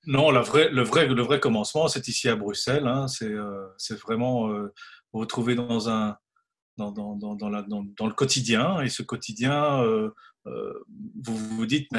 Non, 0.05 0.31
la 0.31 0.41
vraie, 0.41 0.69
le, 0.69 0.81
vrai, 0.81 1.07
le 1.07 1.21
vrai 1.21 1.39
commencement, 1.39 1.87
c'est 1.87 2.07
ici 2.07 2.29
à 2.29 2.35
Bruxelles. 2.35 2.87
Hein. 2.87 3.07
Euh, 3.21 3.67
c'est 3.77 3.99
vraiment 3.99 4.49
euh, 4.49 4.73
vous 5.11 5.19
retrouvez 5.19 5.55
dans, 5.55 5.89
un, 5.89 6.17
dans, 6.77 6.91
dans, 6.91 7.35
dans, 7.35 7.49
le 7.49 8.13
quotidien. 8.13 8.81
Et 8.81 8.89
ce 8.89 9.03
quotidien, 9.03 9.83
euh, 9.83 10.09
vous 10.45 11.37
vous 11.37 11.65
dites, 11.65 11.89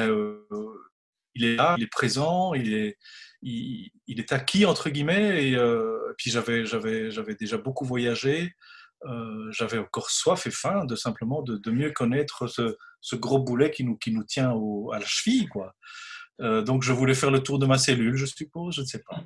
il 1.41 1.45
est 1.45 1.55
là, 1.55 1.75
il 1.77 1.83
est 1.83 1.91
présent, 1.91 2.53
il 2.53 2.73
est, 2.73 2.97
il, 3.41 4.19
est 4.19 4.31
acquis 4.31 4.65
entre 4.65 4.89
guillemets. 4.89 5.49
Et 5.49 5.55
euh, 5.55 6.13
puis 6.17 6.31
j'avais, 6.31 6.65
j'avais, 6.65 7.11
j'avais 7.11 7.35
déjà 7.35 7.57
beaucoup 7.57 7.85
voyagé. 7.85 8.53
Euh, 9.05 9.51
j'avais 9.51 9.79
encore 9.79 10.11
soif 10.11 10.45
et 10.45 10.51
faim 10.51 10.85
de 10.85 10.95
simplement 10.95 11.41
de, 11.41 11.71
mieux 11.71 11.91
connaître 11.91 12.47
ce, 12.47 13.15
gros 13.15 13.39
boulet 13.39 13.71
qui 13.71 13.83
nous, 13.83 13.97
qui 13.97 14.11
nous 14.11 14.23
tient 14.23 14.51
à 14.93 14.99
la 14.99 15.05
cheville, 15.05 15.47
quoi. 15.47 15.73
Euh, 16.39 16.63
donc 16.63 16.81
je 16.81 16.91
voulais 16.91 17.13
faire 17.13 17.29
le 17.29 17.43
tour 17.43 17.59
de 17.59 17.67
ma 17.67 17.77
cellule, 17.77 18.15
je 18.15 18.25
suppose, 18.25 18.75
je 18.75 18.81
ne 18.81 18.85
sais 18.85 19.03
pas. 19.03 19.23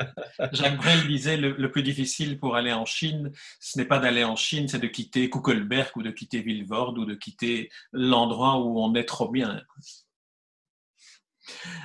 Jacques 0.52 0.78
Brel 0.78 1.06
disait 1.06 1.36
le, 1.36 1.52
le, 1.52 1.70
plus 1.70 1.84
difficile 1.84 2.40
pour 2.40 2.56
aller 2.56 2.72
en 2.72 2.84
Chine, 2.84 3.30
ce 3.60 3.78
n'est 3.78 3.84
pas 3.84 4.00
d'aller 4.00 4.24
en 4.24 4.34
Chine, 4.34 4.66
c'est 4.66 4.80
de 4.80 4.88
quitter 4.88 5.30
Kuckelberg 5.30 5.90
ou 5.96 6.02
de 6.02 6.10
quitter 6.10 6.40
Villevorde 6.40 6.98
ou 6.98 7.04
de 7.04 7.14
quitter 7.14 7.68
l'endroit 7.92 8.58
où 8.58 8.80
on 8.80 8.94
est 8.96 9.04
trop 9.04 9.28
bien. 9.28 9.62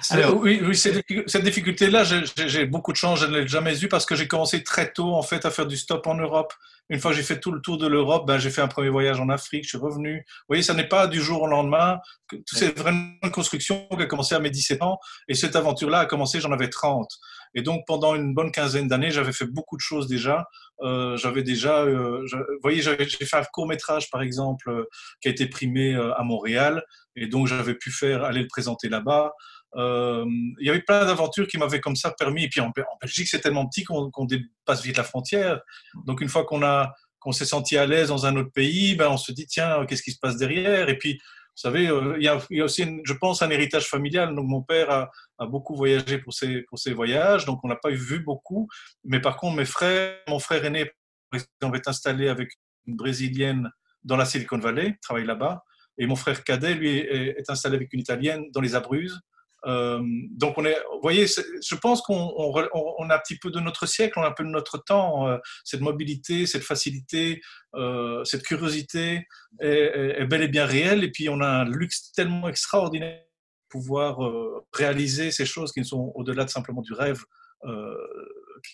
Alors, 0.09 0.37
oui, 0.37 0.61
oui 0.63 0.75
cette 0.75 1.43
difficulté-là, 1.43 2.03
j'ai 2.03 2.65
beaucoup 2.65 2.91
de 2.91 2.97
chance, 2.97 3.19
je 3.19 3.25
ne 3.25 3.39
l'ai 3.39 3.47
jamais 3.47 3.79
eu 3.83 3.87
parce 3.87 4.05
que 4.05 4.15
j'ai 4.15 4.27
commencé 4.27 4.63
très 4.63 4.91
tôt 4.91 5.13
en 5.13 5.21
fait 5.21 5.45
à 5.45 5.51
faire 5.51 5.67
du 5.67 5.77
stop 5.77 6.07
en 6.07 6.15
Europe. 6.15 6.53
Une 6.89 6.99
fois 6.99 7.11
que 7.11 7.17
j'ai 7.17 7.23
fait 7.23 7.39
tout 7.39 7.51
le 7.51 7.61
tour 7.61 7.77
de 7.77 7.87
l'Europe, 7.87 8.27
ben, 8.27 8.37
j'ai 8.37 8.49
fait 8.49 8.61
un 8.61 8.67
premier 8.67 8.89
voyage 8.89 9.19
en 9.19 9.29
Afrique, 9.29 9.63
je 9.63 9.69
suis 9.69 9.77
revenu. 9.77 10.17
Vous 10.17 10.45
voyez, 10.49 10.63
ça 10.63 10.73
n'est 10.73 10.87
pas 10.87 11.07
du 11.07 11.21
jour 11.21 11.43
au 11.43 11.47
lendemain. 11.47 11.99
C'est 12.45 12.77
vraiment 12.77 13.13
une 13.23 13.31
construction 13.31 13.87
qui 13.95 14.01
a 14.01 14.05
commencé 14.07 14.35
à 14.35 14.39
mes 14.39 14.49
17 14.49 14.81
ans 14.81 14.99
et 15.27 15.35
cette 15.35 15.55
aventure-là 15.55 15.99
a 15.99 16.05
commencé, 16.05 16.41
j'en 16.41 16.51
avais 16.51 16.69
30. 16.69 17.07
Et 17.53 17.61
donc, 17.61 17.83
pendant 17.85 18.15
une 18.15 18.33
bonne 18.33 18.51
quinzaine 18.51 18.87
d'années, 18.87 19.11
j'avais 19.11 19.33
fait 19.33 19.45
beaucoup 19.45 19.75
de 19.75 19.81
choses 19.81 20.07
déjà. 20.07 20.47
Euh, 20.81 21.17
j'avais 21.17 21.43
déjà, 21.43 21.81
euh, 21.83 22.25
vous 22.31 22.59
voyez, 22.61 22.81
j'ai 22.81 23.25
fait 23.25 23.37
un 23.37 23.43
court 23.43 23.67
métrage, 23.67 24.09
par 24.09 24.21
exemple, 24.21 24.69
euh, 24.69 24.85
qui 25.21 25.27
a 25.27 25.31
été 25.31 25.47
primé 25.47 25.93
euh, 25.93 26.13
à 26.15 26.23
Montréal. 26.23 26.83
Et 27.15 27.27
donc, 27.27 27.47
j'avais 27.47 27.75
pu 27.75 27.91
faire, 27.91 28.23
aller 28.23 28.41
le 28.41 28.47
présenter 28.47 28.89
là-bas. 28.89 29.33
Euh, 29.75 30.25
il 30.59 30.67
y 30.67 30.69
avait 30.69 30.81
plein 30.81 31.05
d'aventures 31.05 31.47
qui 31.47 31.57
m'avaient 31.57 31.79
comme 31.79 31.95
ça 31.95 32.11
permis. 32.11 32.45
Et 32.45 32.49
puis, 32.49 32.61
en, 32.61 32.71
Belgique, 33.01 33.27
c'est 33.27 33.39
tellement 33.39 33.67
petit 33.67 33.83
qu'on 33.83 34.09
qu'on 34.11 34.25
dépasse 34.25 34.81
vite 34.83 34.97
la 34.97 35.03
frontière. 35.03 35.61
Donc, 36.05 36.21
une 36.21 36.29
fois 36.29 36.45
qu'on 36.45 36.63
a 36.63 36.93
qu'on 37.19 37.31
s'est 37.31 37.45
senti 37.45 37.77
à 37.77 37.85
l'aise 37.85 38.07
dans 38.07 38.25
un 38.25 38.35
autre 38.35 38.51
pays, 38.51 38.95
ben 38.95 39.07
on 39.09 39.17
se 39.17 39.31
dit 39.31 39.45
tiens, 39.45 39.85
qu'est-ce 39.85 40.01
qui 40.01 40.11
se 40.11 40.17
passe 40.19 40.37
derrière? 40.37 40.89
Et 40.89 40.97
puis 40.97 41.21
savez, 41.55 41.87
euh, 41.87 42.15
il 42.17 42.23
y, 42.23 42.27
a, 42.27 42.63
aussi, 42.63 43.01
je 43.03 43.13
pense, 43.13 43.41
un 43.41 43.49
héritage 43.49 43.87
familial. 43.87 44.35
Donc, 44.35 44.47
mon 44.47 44.61
père 44.61 44.89
a, 44.89 45.45
beaucoup 45.47 45.75
voyagé 45.75 46.19
pour 46.19 46.33
ses, 46.33 46.93
voyages, 46.93 47.45
donc 47.45 47.59
on 47.63 47.67
n'a 47.67 47.75
pas 47.75 47.89
vu 47.89 48.19
beaucoup. 48.19 48.67
Mais 49.03 49.19
par 49.19 49.37
contre, 49.37 49.57
mes 49.57 49.65
frères, 49.65 50.17
mon 50.27 50.39
frère 50.39 50.63
aîné, 50.65 50.91
exemple, 51.33 51.77
est 51.77 51.87
installé 51.87 52.27
avec 52.27 52.51
une 52.85 52.95
brésilienne 52.95 53.69
dans 54.03 54.17
la 54.17 54.25
Silicon 54.25 54.59
Valley, 54.59 54.97
travaille 55.01 55.25
là-bas. 55.25 55.63
Et 55.97 56.05
mon 56.05 56.15
frère 56.15 56.43
cadet, 56.43 56.75
lui, 56.75 56.89
est, 56.89 57.39
est 57.39 57.49
installé 57.49 57.75
avec 57.75 57.91
une 57.93 57.99
italienne 57.99 58.45
dans 58.51 58.61
les 58.61 58.75
Abruzzes. 58.75 59.19
Euh, 59.65 59.99
donc, 60.31 60.57
on 60.57 60.65
est, 60.65 60.77
vous 60.91 61.01
voyez, 61.01 61.27
je 61.27 61.75
pense 61.75 62.01
qu'on 62.01 62.33
on, 62.35 62.53
on 62.73 63.09
a 63.09 63.15
un 63.15 63.19
petit 63.19 63.37
peu 63.37 63.51
de 63.51 63.59
notre 63.59 63.85
siècle, 63.85 64.17
on 64.17 64.23
a 64.23 64.27
un 64.27 64.31
peu 64.31 64.43
de 64.43 64.49
notre 64.49 64.77
temps, 64.77 65.27
euh, 65.27 65.37
cette 65.63 65.81
mobilité, 65.81 66.45
cette 66.45 66.63
facilité, 66.63 67.41
euh, 67.75 68.23
cette 68.23 68.43
curiosité 68.43 69.27
est, 69.59 70.17
est, 70.19 70.25
bel 70.25 70.41
et 70.41 70.47
bien 70.47 70.65
réelle. 70.65 71.03
Et 71.03 71.11
puis, 71.11 71.29
on 71.29 71.41
a 71.41 71.47
un 71.47 71.65
luxe 71.65 72.11
tellement 72.11 72.49
extraordinaire 72.49 73.19
de 73.19 73.69
pouvoir 73.69 74.25
euh, 74.25 74.65
réaliser 74.73 75.31
ces 75.31 75.45
choses 75.45 75.71
qui 75.71 75.85
sont 75.85 76.11
au-delà 76.15 76.45
de 76.45 76.49
simplement 76.49 76.81
du 76.81 76.93
rêve. 76.93 77.23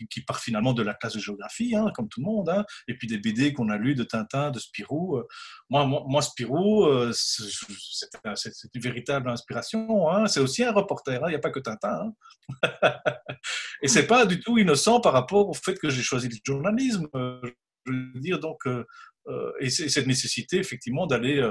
Euh, 0.01 0.05
qui, 0.09 0.21
part 0.21 0.39
finalement 0.39 0.73
de 0.73 0.83
la 0.83 0.93
classe 0.93 1.13
de 1.13 1.19
géographie, 1.19 1.75
hein, 1.75 1.91
comme 1.95 2.09
tout 2.09 2.19
le 2.19 2.25
monde, 2.25 2.49
hein, 2.49 2.65
et 2.87 2.95
puis 2.95 3.07
des 3.07 3.17
BD 3.17 3.53
qu'on 3.53 3.69
a 3.69 3.77
lus 3.77 3.95
de 3.95 4.03
Tintin, 4.03 4.51
de 4.51 4.59
Spirou. 4.59 5.21
Moi, 5.69 5.85
moi, 5.85 6.03
moi 6.07 6.21
Spirou, 6.21 6.85
euh, 6.85 7.11
c'est 7.13 8.73
une 8.73 8.81
véritable 8.81 9.29
inspiration. 9.29 10.09
Hein. 10.09 10.27
C'est 10.27 10.39
aussi 10.39 10.63
un 10.63 10.71
reporter, 10.71 11.21
il 11.27 11.29
n'y 11.29 11.35
a 11.35 11.39
pas 11.39 11.51
que 11.51 11.59
Tintin. 11.59 12.13
Et 13.81 13.87
c'est 13.87 14.07
pas 14.07 14.25
du 14.25 14.39
tout 14.39 14.57
innocent 14.57 15.01
par 15.01 15.13
rapport 15.13 15.49
au 15.49 15.53
fait 15.53 15.77
que 15.77 15.89
j'ai 15.89 16.01
choisi 16.01 16.27
le 16.27 16.35
journalisme. 16.43 17.07
Euh, 17.15 17.39
je 17.85 17.91
veux 17.91 18.19
dire, 18.19 18.39
donc, 18.39 18.67
euh, 18.67 18.83
et 19.59 19.69
cette 19.69 20.07
nécessité, 20.07 20.57
effectivement, 20.57 21.05
d'aller 21.05 21.41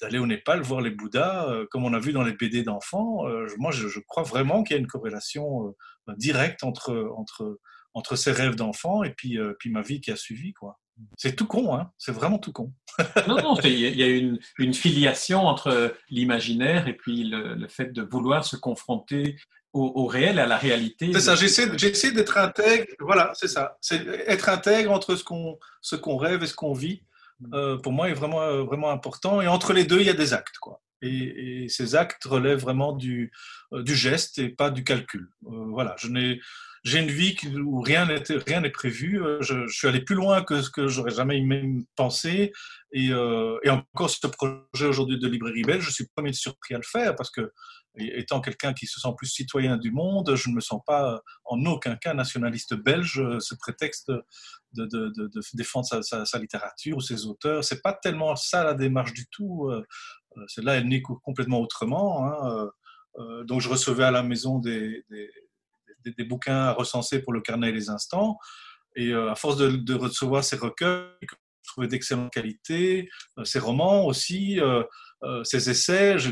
d'aller 0.00 0.18
au 0.18 0.26
Népal 0.26 0.62
voir 0.62 0.80
les 0.80 0.90
Bouddhas, 0.90 1.48
euh, 1.48 1.66
comme 1.70 1.84
on 1.84 1.92
a 1.92 1.98
vu 1.98 2.12
dans 2.12 2.22
les 2.22 2.32
BD 2.32 2.62
d'enfants. 2.62 3.26
Euh, 3.28 3.46
moi, 3.58 3.70
je, 3.70 3.88
je, 3.88 4.00
crois 4.00 4.22
vraiment 4.22 4.62
qu'il 4.62 4.74
y 4.74 4.78
a 4.78 4.80
une 4.80 4.86
corrélation 4.86 5.68
euh, 6.08 6.14
directe 6.16 6.64
entre, 6.64 7.12
entre, 7.16 7.58
entre 7.92 8.16
ces 8.16 8.32
rêves 8.32 8.56
d'enfant 8.56 9.02
et 9.02 9.10
puis, 9.10 9.38
puis 9.58 9.70
ma 9.70 9.82
vie 9.82 10.00
qui 10.00 10.10
a 10.10 10.16
suivi. 10.16 10.52
quoi. 10.52 10.78
C'est 11.16 11.34
tout 11.34 11.46
con, 11.46 11.74
hein 11.74 11.90
c'est 11.98 12.12
vraiment 12.12 12.38
tout 12.38 12.52
con. 12.52 12.72
non, 13.28 13.36
non, 13.42 13.56
il 13.64 13.78
y 13.78 14.02
a 14.02 14.06
une, 14.06 14.38
une 14.58 14.74
filiation 14.74 15.46
entre 15.46 15.94
l'imaginaire 16.08 16.88
et 16.88 16.94
puis 16.94 17.24
le, 17.24 17.54
le, 17.54 17.68
fait 17.68 17.92
de 17.92 18.02
vouloir 18.02 18.44
se 18.44 18.56
confronter 18.56 19.36
au, 19.72 19.92
au 19.96 20.06
réel, 20.06 20.38
à 20.38 20.46
la 20.46 20.56
réalité. 20.56 21.12
C'est 21.12 21.20
ça, 21.20 21.34
j'essaie 21.34 22.12
d'être 22.12 22.38
intègre, 22.38 22.86
voilà, 23.00 23.32
c'est 23.34 23.48
ça. 23.48 23.76
C'est 23.80 24.06
être 24.26 24.48
intègre 24.48 24.92
entre 24.92 25.16
ce 25.16 25.24
qu'on 25.24 25.58
qu'on 26.00 26.16
rêve 26.16 26.42
et 26.42 26.46
ce 26.46 26.54
qu'on 26.54 26.72
vit 26.72 27.02
euh, 27.52 27.78
pour 27.78 27.92
moi, 27.92 28.08
est 28.08 28.14
vraiment, 28.14 28.42
euh, 28.42 28.62
vraiment 28.62 28.90
important. 28.90 29.40
Et 29.40 29.48
entre 29.48 29.72
les 29.72 29.84
deux, 29.84 30.00
il 30.00 30.06
y 30.06 30.10
a 30.10 30.14
des 30.14 30.32
actes. 30.32 30.58
Quoi. 30.58 30.80
Et, 31.02 31.66
ces 31.68 31.94
actes 31.94 32.24
relèvent 32.24 32.60
vraiment 32.60 32.92
du, 32.92 33.32
euh, 33.72 33.82
du 33.82 33.94
geste 33.94 34.38
et 34.38 34.48
pas 34.48 34.70
du 34.70 34.84
calcul. 34.84 35.28
Voilà, 35.42 35.94
je 35.98 36.08
n'ai 36.08 36.40
j'ai 36.84 36.98
une 36.98 37.10
vie 37.10 37.34
où 37.64 37.80
rien 37.80 38.04
n'est 38.04 38.22
rien 38.46 38.60
n'est 38.60 38.68
prévu. 38.68 39.18
Je, 39.40 39.66
suis 39.68 39.88
allé 39.88 40.02
plus 40.02 40.14
loin 40.14 40.44
que 40.44 40.60
ce 40.60 40.68
que 40.68 40.86
j'aurais 40.86 41.14
jamais 41.14 41.40
même 41.40 41.84
pensé. 41.96 42.52
Et, 42.92 43.06
et 43.06 43.70
encore 43.70 44.10
ce 44.10 44.26
projet 44.26 44.84
aujourd'hui 44.84 45.18
de 45.18 45.26
librairie 45.26 45.62
belge, 45.62 45.82
je 45.82 45.90
suis 45.90 46.06
premier 46.14 46.34
surpris 46.34 46.74
à 46.74 46.76
le 46.76 46.84
faire 46.84 47.16
parce 47.16 47.30
que 47.30 47.52
étant 47.96 48.40
quelqu'un 48.40 48.72
qui 48.72 48.86
se 48.86 49.00
sent 49.00 49.12
plus 49.16 49.26
citoyen 49.26 49.76
du 49.76 49.92
monde, 49.92 50.34
je 50.34 50.48
ne 50.48 50.54
me 50.54 50.60
sens 50.60 50.80
pas 50.86 51.20
en 51.44 51.64
aucun 51.66 51.96
cas 51.96 52.14
nationaliste 52.14 52.74
belge. 52.74 53.22
Ce 53.38 53.54
prétexte 53.54 54.10
de, 54.72 55.12
défendre 55.54 55.86
sa, 56.02 56.38
littérature 56.38 56.96
ou 56.96 57.00
ses 57.00 57.26
auteurs, 57.26 57.62
c'est 57.62 57.82
pas 57.82 57.92
tellement 57.92 58.34
ça 58.36 58.64
la 58.64 58.74
démarche 58.74 59.12
du 59.12 59.26
tout. 59.28 59.70
Celle-là, 60.48 60.74
elle 60.74 60.88
naît 60.88 61.02
complètement 61.02 61.60
autrement. 61.60 62.26
Hein. 62.26 62.70
Donc, 63.44 63.60
je 63.60 63.68
recevais 63.68 64.04
à 64.04 64.10
la 64.10 64.22
maison 64.22 64.58
des, 64.58 65.04
bouquins 66.28 66.64
à 66.64 66.72
recenser 66.72 67.22
pour 67.22 67.32
le 67.32 67.40
carnet 67.40 67.68
et 67.68 67.72
les 67.72 67.90
instants. 67.90 68.38
Et 68.96 69.10
euh, 69.10 69.30
à 69.30 69.34
force 69.34 69.56
de, 69.56 69.94
recevoir 69.94 70.44
ces 70.44 70.56
recueils, 70.56 71.08
que 71.26 71.34
je 71.62 71.70
trouvais 71.70 71.88
d'excellente 71.88 72.32
qualité, 72.32 73.08
euh, 73.38 73.44
ces 73.44 73.58
romans 73.58 74.04
aussi, 74.04 74.60
euh, 74.60 74.82
euh, 74.82 74.84
ces 75.42 75.70
essais, 75.70 76.18
je, 76.18 76.30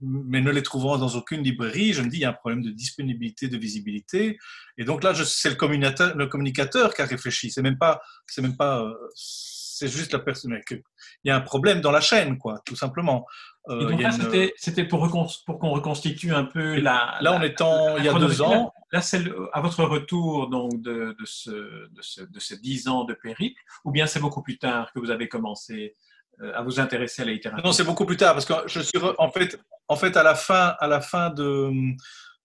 mais 0.00 0.40
ne 0.40 0.50
les 0.50 0.62
trouvant 0.62 0.96
dans 0.98 1.14
aucune 1.16 1.42
librairie, 1.42 1.92
je 1.92 2.02
me 2.02 2.08
dis 2.08 2.18
il 2.18 2.22
y 2.22 2.24
a 2.24 2.30
un 2.30 2.32
problème 2.32 2.62
de 2.62 2.70
disponibilité, 2.70 3.48
de 3.48 3.58
visibilité. 3.58 4.38
Et 4.78 4.84
donc 4.84 5.04
là, 5.04 5.12
c'est 5.14 5.50
le 5.50 5.56
communicateur, 5.56 6.16
le 6.16 6.26
communicateur 6.26 6.94
qui 6.94 7.02
a 7.02 7.06
réfléchi. 7.06 7.50
C'est 7.50 7.62
même 7.62 7.78
pas, 7.78 8.00
c'est 8.26 8.42
même 8.42 8.56
pas, 8.56 8.82
euh, 8.82 8.94
c'est 9.14 9.88
juste 9.88 10.12
la 10.12 10.18
personne. 10.18 10.58
Il 10.70 11.28
y 11.28 11.30
a 11.30 11.36
un 11.36 11.40
problème 11.40 11.80
dans 11.80 11.90
la 11.90 12.00
chaîne, 12.00 12.38
quoi, 12.38 12.60
tout 12.64 12.76
simplement. 12.76 13.26
Euh, 13.68 13.90
donc 13.90 14.00
là, 14.00 14.10
une... 14.14 14.50
c'était 14.56 14.84
pour, 14.84 15.06
pour 15.46 15.58
qu'on 15.58 15.70
reconstitue 15.70 16.32
un 16.32 16.44
peu 16.44 16.80
la. 16.80 17.18
Là, 17.20 17.32
on 17.34 17.42
est 17.42 17.60
en, 17.60 17.98
il 17.98 18.04
y 18.04 18.08
a 18.08 18.14
deux 18.14 18.40
ans. 18.40 18.72
Là, 18.92 19.02
c'est 19.02 19.22
à 19.52 19.60
votre 19.60 19.84
retour 19.84 20.48
donc 20.48 20.80
de, 20.82 21.14
de, 21.18 21.24
ce, 21.24 21.50
de, 21.50 22.02
ce, 22.02 22.22
de 22.22 22.40
ces 22.40 22.56
dix 22.58 22.88
ans 22.88 23.04
de 23.04 23.14
périple, 23.14 23.60
ou 23.84 23.92
bien 23.92 24.06
c'est 24.06 24.20
beaucoup 24.20 24.42
plus 24.42 24.58
tard 24.58 24.90
que 24.92 24.98
vous 24.98 25.10
avez 25.10 25.28
commencé 25.28 25.74
euh, 25.84 26.09
à 26.54 26.62
vous 26.62 26.80
intéresser 26.80 27.22
à 27.22 27.24
la 27.24 27.32
littérature 27.32 27.64
Non, 27.64 27.72
c'est 27.72 27.84
beaucoup 27.84 28.06
plus 28.06 28.16
tard 28.16 28.34
parce 28.34 28.46
que 28.46 28.54
je 28.66 28.80
suis 28.80 28.98
en 29.18 29.30
fait, 29.30 29.58
en 29.88 29.96
fait 29.96 30.16
à 30.16 30.22
la 30.22 30.34
fin, 30.34 30.74
à 30.78 30.86
la 30.86 31.00
fin 31.00 31.30
de 31.30 31.70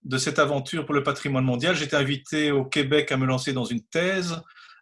de 0.04 0.20
cette 0.20 0.38
aventure 0.38 0.86
pour 0.86 0.94
le 0.94 1.02
patrimoine 1.02 1.44
mondial, 1.44 1.75
j'étais 1.75 1.96
invité 1.96 2.52
au 2.52 2.64
Québec 2.64 3.12
à 3.12 3.18
me 3.18 3.25
lancer 3.25 3.54
dans 3.54 3.66
une 3.66 3.82
thèse 3.82 4.40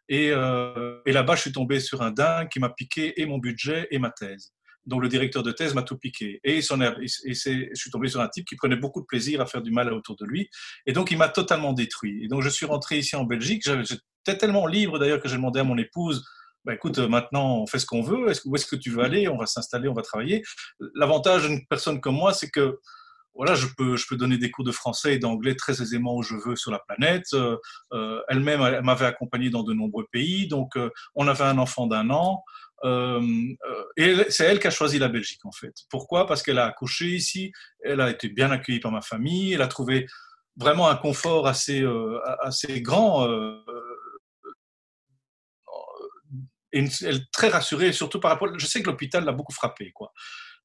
et, 0.10 0.32
euh, 0.32 1.00
et 1.06 1.14
là-bas, 1.14 1.36
je 1.36 1.42
suis 1.42 1.52
tombé 1.52 1.80
sur 1.80 2.02
un 2.02 2.12
dingue 2.12 2.50
qui 2.50 2.60
m'a 2.60 2.70
piqué 2.70 3.20
et 3.22 3.26
mon 3.26 3.38
budget 3.38 3.88
et 3.92 4.00
ma 4.00 4.12
thèse 4.12 4.54
dont 4.86 5.00
le 5.00 5.08
directeur 5.08 5.44
de 5.44 5.52
thèse 5.52 5.74
m'a 5.74 5.84
tout 5.84 5.98
piqué. 5.98 6.42
Et, 6.44 6.62
son, 6.62 6.82
et 6.82 7.08
je 7.08 7.70
suis 7.74 7.90
tombé 7.90 8.10
sur 8.10 8.20
un 8.20 8.28
type 8.28 8.46
qui 8.46 8.58
prenait 8.58 8.76
beaucoup 8.76 9.00
de 9.00 9.06
plaisir 9.06 9.40
à 9.40 9.46
faire 9.46 9.62
du 9.62 9.72
mal 9.72 9.92
autour 9.94 10.18
de 10.18 10.26
lui. 10.26 10.50
Et 10.86 10.92
donc, 10.92 11.10
il 11.10 11.18
m'a 11.18 11.30
totalement 11.30 11.72
détruit. 11.72 12.24
Et 12.24 12.28
donc, 12.28 12.42
je 12.42 12.50
suis 12.50 12.66
rentré 12.66 12.98
ici 12.98 13.16
en 13.16 13.24
Belgique. 13.24 13.64
J'étais 13.64 14.38
tellement 14.38 14.68
libre 14.68 15.00
d'ailleurs 15.00 15.22
que 15.22 15.30
j'ai 15.30 15.38
demandé 15.38 15.62
à 15.62 15.64
mon 15.64 15.78
épouse, 15.78 16.26
bah, 16.66 16.74
écoute, 16.74 16.98
maintenant, 17.00 17.58
on 17.58 17.68
fait 17.68 17.80
ce 17.80 17.86
qu'on 17.86 18.02
veut. 18.02 18.30
Est-ce, 18.30 18.42
où 18.46 18.56
est-ce 18.56 18.66
que 18.66 18.76
tu 18.76 18.90
veux 18.90 19.04
aller? 19.04 19.28
On 19.28 19.38
va 19.38 19.46
s'installer, 19.46 19.90
on 19.90 19.94
va 19.94 20.02
travailler. 20.02 20.44
L'avantage 20.96 21.48
d'une 21.48 21.66
personne 21.68 22.00
comme 22.00 22.16
moi, 22.16 22.34
c'est 22.34 22.50
que 22.50 22.80
voilà, 23.36 23.56
je 23.56 23.66
peux, 23.76 23.96
je 23.96 24.06
peux 24.08 24.16
donner 24.16 24.38
des 24.38 24.52
cours 24.52 24.64
de 24.64 24.72
français 24.72 25.16
et 25.16 25.20
d'anglais 25.20 25.56
très 25.56 25.82
aisément 25.82 26.16
où 26.16 26.22
je 26.22 26.36
veux 26.36 26.56
sur 26.56 26.72
la 26.72 26.80
planète. 26.80 27.26
Euh, 27.34 27.58
euh 27.92 28.22
elle-même, 28.30 28.62
elle 28.62 28.84
m'avait 28.84 29.08
accompagné 29.08 29.50
dans 29.50 29.64
de 29.64 29.74
nombreux 29.74 30.06
pays. 30.12 30.48
Donc, 30.48 30.78
euh, 30.78 30.90
on 31.16 31.28
avait 31.28 31.44
un 31.44 31.58
enfant 31.58 31.88
d'un 31.88 32.10
an. 32.12 32.44
Euh, 32.84 33.22
euh, 33.22 33.84
et 33.98 34.16
c'est 34.30 34.46
elle 34.46 34.60
qui 34.60 34.68
a 34.68 34.72
choisi 34.72 35.00
la 35.00 35.08
Belgique, 35.08 35.46
en 35.46 35.52
fait. 35.52 35.74
Pourquoi? 35.90 36.28
Parce 36.28 36.44
qu'elle 36.44 36.60
a 36.60 36.66
accouché 36.66 37.08
ici, 37.08 37.52
elle 37.84 38.02
a 38.02 38.10
été 38.10 38.30
bien 38.30 38.52
accueillie 38.52 38.80
par 38.80 38.92
ma 38.92 39.02
famille, 39.02 39.54
elle 39.54 39.62
a 39.62 39.68
trouvé 39.68 40.06
vraiment 40.58 40.90
un 40.90 40.96
confort 40.96 41.48
assez, 41.48 41.82
euh, 41.82 42.20
assez 42.42 42.82
grand. 42.82 43.28
Euh, 43.28 43.58
et 46.74 46.80
une, 46.80 46.90
elle 47.04 47.30
très 47.32 47.48
rassurée, 47.48 47.94
surtout 47.94 48.20
par 48.20 48.32
rapport. 48.32 48.50
Je 48.58 48.66
sais 48.66 48.82
que 48.82 48.90
l'hôpital 48.90 49.24
l'a 49.24 49.32
beaucoup 49.32 49.54
frappé, 49.54 49.92
quoi 49.94 50.12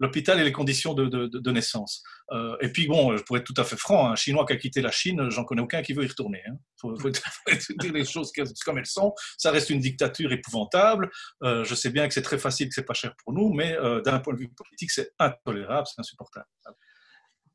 l'hôpital 0.01 0.41
et 0.41 0.45
les 0.45 0.53
conditions 0.53 0.95
de, 0.95 1.07
de, 1.07 1.51
naissance. 1.51 2.03
Euh, 2.33 2.57
et 2.61 2.71
puis 2.71 2.87
bon, 2.87 3.17
pourrais 3.27 3.41
être 3.41 3.47
tout 3.47 3.61
à 3.61 3.65
fait 3.65 3.77
franc, 3.77 4.11
un 4.11 4.17
Chinois 4.17 4.45
qui 4.47 4.53
a 4.53 4.57
quitté 4.57 4.81
la 4.81 4.91
Chine, 4.91 5.29
j'en 5.31 5.45
connais 5.45 5.63
aucun 5.63 5.83
qui 5.83 5.93
veut 5.93 6.05
y 6.05 6.09
retourner. 6.09 6.43
Il 6.47 6.53
hein. 6.53 6.59
faut, 6.81 6.97
faut, 6.99 7.11
dire 7.79 7.93
les 7.93 8.05
choses 8.05 8.33
comme 8.65 8.79
elles 8.79 8.87
sont. 8.87 9.15
Ça 9.37 9.51
reste 9.51 9.71
une 9.71 9.81
dictature 9.81 10.33
épouvantable. 10.33 11.11
Euh, 11.43 11.65
je 11.65 11.75
sais 11.75 11.91
bien 11.91 12.07
que 12.07 12.15
c'est 12.15 12.23
très 12.23 12.39
facile, 12.39 12.69
que 12.69 12.75
c'est 12.75 12.87
pas 12.87 12.95
cher 12.95 13.15
pour 13.25 13.33
nous, 13.33 13.53
mais 13.53 13.77
euh, 13.77 14.01
d'un 14.03 14.21
point 14.21 14.35
de 14.35 14.39
vue 14.39 14.49
politique, 14.49 14.91
c'est 14.91 15.13
intolérable, 15.19 15.87
c'est 15.87 16.01
insupportable. 16.01 16.47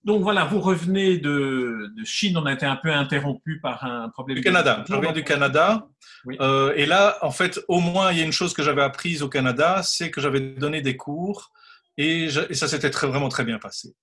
Donc 0.04 0.22
voilà, 0.22 0.44
vous 0.46 0.60
revenez 0.60 1.18
de, 1.18 1.92
de, 1.96 2.04
Chine, 2.04 2.38
on 2.38 2.46
a 2.46 2.54
été 2.54 2.66
un 2.66 2.76
peu 2.76 2.92
interrompu 2.92 3.60
par 3.62 3.86
un 3.86 4.10
problème. 4.10 4.38
Du 4.38 4.44
Canada, 4.44 4.84
je 4.88 4.94
reviens 4.94 5.14
du 5.14 5.24
Canada. 5.24 5.88
Oui. 6.26 6.38
Euh, 6.42 6.74
et 6.76 6.86
là, 6.86 7.18
en 7.22 7.32
fait, 7.32 7.60
au 7.68 7.80
moins, 7.80 8.12
il 8.12 8.18
y 8.18 8.22
a 8.22 8.26
une 8.26 8.34
chose 8.34 8.54
que 8.54 8.64
j'avais 8.64 8.82
apprise 8.82 9.24
au 9.24 9.30
Canada, 9.30 9.82
c'est 9.84 10.12
que 10.12 10.20
j'avais 10.20 10.42
donné 10.42 10.82
des 10.82 10.98
cours 10.98 11.52
et, 11.98 12.30
je, 12.30 12.42
et 12.50 12.54
ça 12.54 12.68
s'était 12.68 12.90
très, 12.90 13.08
vraiment 13.08 13.30
très 13.30 13.46
bien 13.46 13.60
passé. 13.60 13.96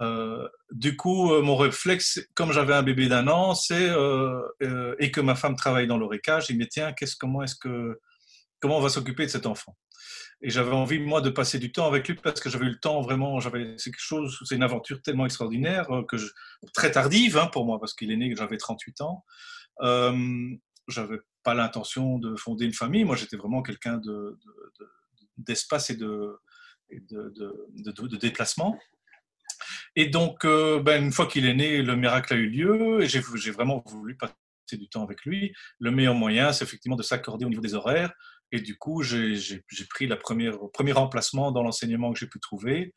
Euh, 0.00 0.48
du 0.70 0.96
coup, 0.96 1.32
euh, 1.32 1.42
mon 1.42 1.56
réflexe, 1.56 2.20
comme 2.34 2.52
j'avais 2.52 2.74
un 2.74 2.82
bébé 2.82 3.08
d'un 3.08 3.28
an, 3.28 3.54
c'est 3.54 3.88
euh, 3.88 4.94
et 4.98 5.10
que 5.10 5.20
ma 5.20 5.34
femme 5.34 5.56
travaille 5.56 5.86
dans 5.86 5.98
l'oreca, 5.98 6.40
j'ai 6.40 6.54
dit 6.54 6.58
mais 6.58 6.66
tiens, 6.66 6.92
qu'est-ce 6.92 7.16
comment 7.16 7.42
est-ce 7.42 7.56
que 7.56 7.98
comment 8.60 8.78
on 8.78 8.80
va 8.80 8.88
s'occuper 8.88 9.26
de 9.26 9.30
cet 9.30 9.46
enfant? 9.46 9.76
Et 10.42 10.50
j'avais 10.50 10.72
envie 10.72 10.98
moi 10.98 11.20
de 11.20 11.30
passer 11.30 11.58
du 11.58 11.70
temps 11.70 11.86
avec 11.86 12.08
lui 12.08 12.14
parce 12.16 12.40
que 12.40 12.50
j'avais 12.50 12.66
eu 12.66 12.70
le 12.70 12.80
temps 12.80 13.00
vraiment 13.00 13.38
j'avais 13.38 13.74
c'est 13.78 13.90
quelque 13.90 14.00
chose 14.00 14.38
c'est 14.44 14.56
une 14.56 14.62
aventure 14.62 15.00
tellement 15.00 15.24
extraordinaire 15.24 15.90
euh, 15.92 16.02
que 16.02 16.16
très 16.74 16.90
tardive 16.90 17.38
hein, 17.38 17.46
pour 17.46 17.64
moi 17.64 17.78
parce 17.78 17.94
qu'il 17.94 18.10
est 18.10 18.16
né 18.16 18.34
j'avais 18.36 18.58
38 18.58 19.00
ans. 19.02 19.24
Euh, 19.82 20.50
j'avais 20.88 21.18
pas 21.42 21.54
l'intention 21.54 22.18
de 22.18 22.36
fonder 22.36 22.64
une 22.64 22.72
famille. 22.72 23.04
Moi 23.04 23.16
j'étais 23.16 23.36
vraiment 23.36 23.62
quelqu'un 23.62 23.98
de, 23.98 24.38
d'espace 25.38 25.90
et 25.90 25.96
de, 25.96 26.38
de, 26.90 28.16
déplacement. 28.16 28.78
Et 29.94 30.06
donc 30.06 30.44
euh, 30.44 30.80
ben, 30.80 31.04
une 31.04 31.12
fois 31.12 31.26
qu'il 31.26 31.46
est 31.46 31.54
né 31.54 31.82
le 31.82 31.94
miracle 31.94 32.34
a 32.34 32.36
eu 32.36 32.48
lieu 32.48 33.02
et 33.02 33.06
j'ai 33.06 33.50
vraiment 33.50 33.82
voulu 33.86 34.16
passer 34.16 34.34
du 34.72 34.88
temps 34.88 35.04
avec 35.04 35.24
lui. 35.24 35.54
Le 35.78 35.92
meilleur 35.92 36.14
moyen 36.14 36.52
c'est 36.52 36.64
effectivement 36.64 36.96
de 36.96 37.02
s'accorder 37.02 37.44
au 37.44 37.48
niveau 37.48 37.62
des 37.62 37.74
horaires 37.74 38.12
et 38.52 38.60
du 38.60 38.76
coup, 38.76 39.02
j'ai 39.02 39.60
pris 39.88 40.06
la 40.06 40.16
première, 40.16 40.52
le 40.52 40.68
premier 40.70 40.92
remplacement 40.92 41.50
dans 41.50 41.62
l'enseignement 41.62 42.12
que 42.12 42.18
j'ai 42.18 42.26
pu 42.26 42.38
trouver. 42.38 42.92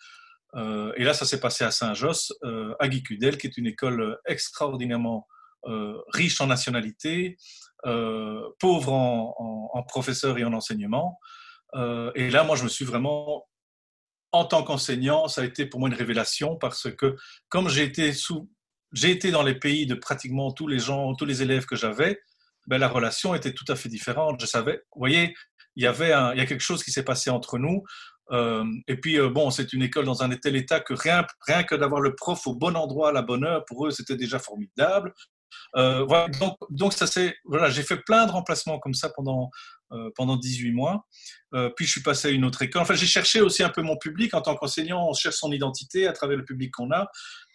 Euh, 0.56 0.92
et 0.98 1.06
là, 1.06 1.14
ça 1.14 1.26
s'est 1.26 1.40
passé 1.40 1.64
à 1.64 1.72
Saint-Josse, 1.72 2.34
euh, 2.44 2.76
à 2.80 2.90
Guicudel, 2.90 3.38
qui 3.38 3.48
est 3.48 3.58
une 3.58 3.66
école 3.66 4.20
extraordinairement 4.26 5.28
euh, 5.66 5.98
riche 6.10 6.40
en 6.42 6.48
nationalité, 6.48 7.38
pauvre 8.60 8.92
en, 8.92 9.84
professeurs 9.88 10.38
et 10.38 10.44
en 10.44 10.54
enseignement. 10.54 11.20
et 12.16 12.30
là, 12.30 12.44
moi, 12.44 12.56
je 12.56 12.64
me 12.64 12.70
suis 12.70 12.84
vraiment, 12.84 13.48
en 14.32 14.46
tant 14.46 14.64
qu'enseignant, 14.64 15.28
ça 15.28 15.42
a 15.42 15.46
été 15.46 15.68
pour 15.68 15.80
moi 15.80 15.90
une 15.90 15.96
révélation 15.96 16.56
parce 16.56 16.92
que 16.92 17.16
comme 17.48 17.70
j'ai 17.70 17.84
été 17.84 18.12
été 19.04 19.32
dans 19.32 19.44
les 19.44 19.54
pays 19.56 19.86
de 19.86 19.94
pratiquement 19.94 20.52
tous 20.52 20.68
les 20.68 20.80
gens, 20.80 21.14
tous 21.14 21.26
les 21.26 21.44
élèves 21.44 21.66
que 21.66 21.76
j'avais, 21.76 22.20
ben, 22.68 22.78
la 22.78 22.88
relation 22.88 23.36
était 23.36 23.54
tout 23.54 23.66
à 23.68 23.76
fait 23.76 23.90
différente. 23.90 24.40
Je 24.40 24.46
savais, 24.46 24.82
vous 24.94 25.00
voyez, 25.00 25.34
il 25.76 25.84
y 25.84 25.88
avait 25.88 26.14
il 26.34 26.38
y 26.38 26.42
a 26.42 26.46
quelque 26.46 26.64
chose 26.64 26.84
qui 26.84 26.92
s'est 26.92 27.04
passé 27.04 27.30
entre 27.30 27.58
nous. 27.58 27.84
Euh, 28.32 28.66
et 28.88 28.98
puis, 28.98 29.20
euh, 29.20 29.30
bon, 29.30 29.52
c'est 29.52 29.74
une 29.74 29.84
école 29.84 30.06
dans 30.06 30.24
un 30.24 30.30
tel 30.30 30.56
état 30.56 30.80
que 30.80 30.94
rien, 30.94 31.26
rien 31.48 31.64
que 31.64 31.76
d'avoir 31.76 32.02
le 32.02 32.16
prof 32.16 32.46
au 32.48 32.56
bon 32.56 32.76
endroit 32.76 33.10
à 33.10 33.12
la 33.12 33.22
bonne 33.22 33.44
heure, 33.44 33.64
pour 33.66 33.86
eux, 33.86 33.92
c'était 33.92 34.16
déjà 34.16 34.40
formidable. 34.40 35.14
Euh, 35.78 36.06
donc, 36.40 36.56
donc, 36.70 36.94
ça 36.94 37.08
c'est, 37.08 37.36
voilà, 37.46 37.70
j'ai 37.70 37.84
fait 37.84 37.98
plein 37.98 38.26
de 38.26 38.32
remplacements 38.32 38.80
comme 38.80 38.94
ça 38.94 39.10
pendant, 39.16 39.50
pendant 40.16 40.36
18 40.36 40.72
mois. 40.72 41.06
puis, 41.76 41.86
je 41.86 41.92
suis 41.92 42.02
passé 42.02 42.30
à 42.30 42.32
une 42.32 42.44
autre 42.44 42.62
école. 42.64 42.82
Enfin, 42.82 42.96
j'ai 42.96 43.06
cherché 43.06 43.42
aussi 43.42 43.64
un 43.64 43.70
peu 43.70 43.82
mon 43.82 43.98
public. 43.98 44.34
En 44.34 44.42
tant 44.42 44.56
qu'enseignant, 44.56 45.08
on 45.08 45.14
cherche 45.14 45.36
son 45.36 45.52
identité 45.52 46.08
à 46.08 46.12
travers 46.12 46.38
le 46.38 46.44
public 46.44 46.72
qu'on 46.72 46.92
a. 46.92 47.08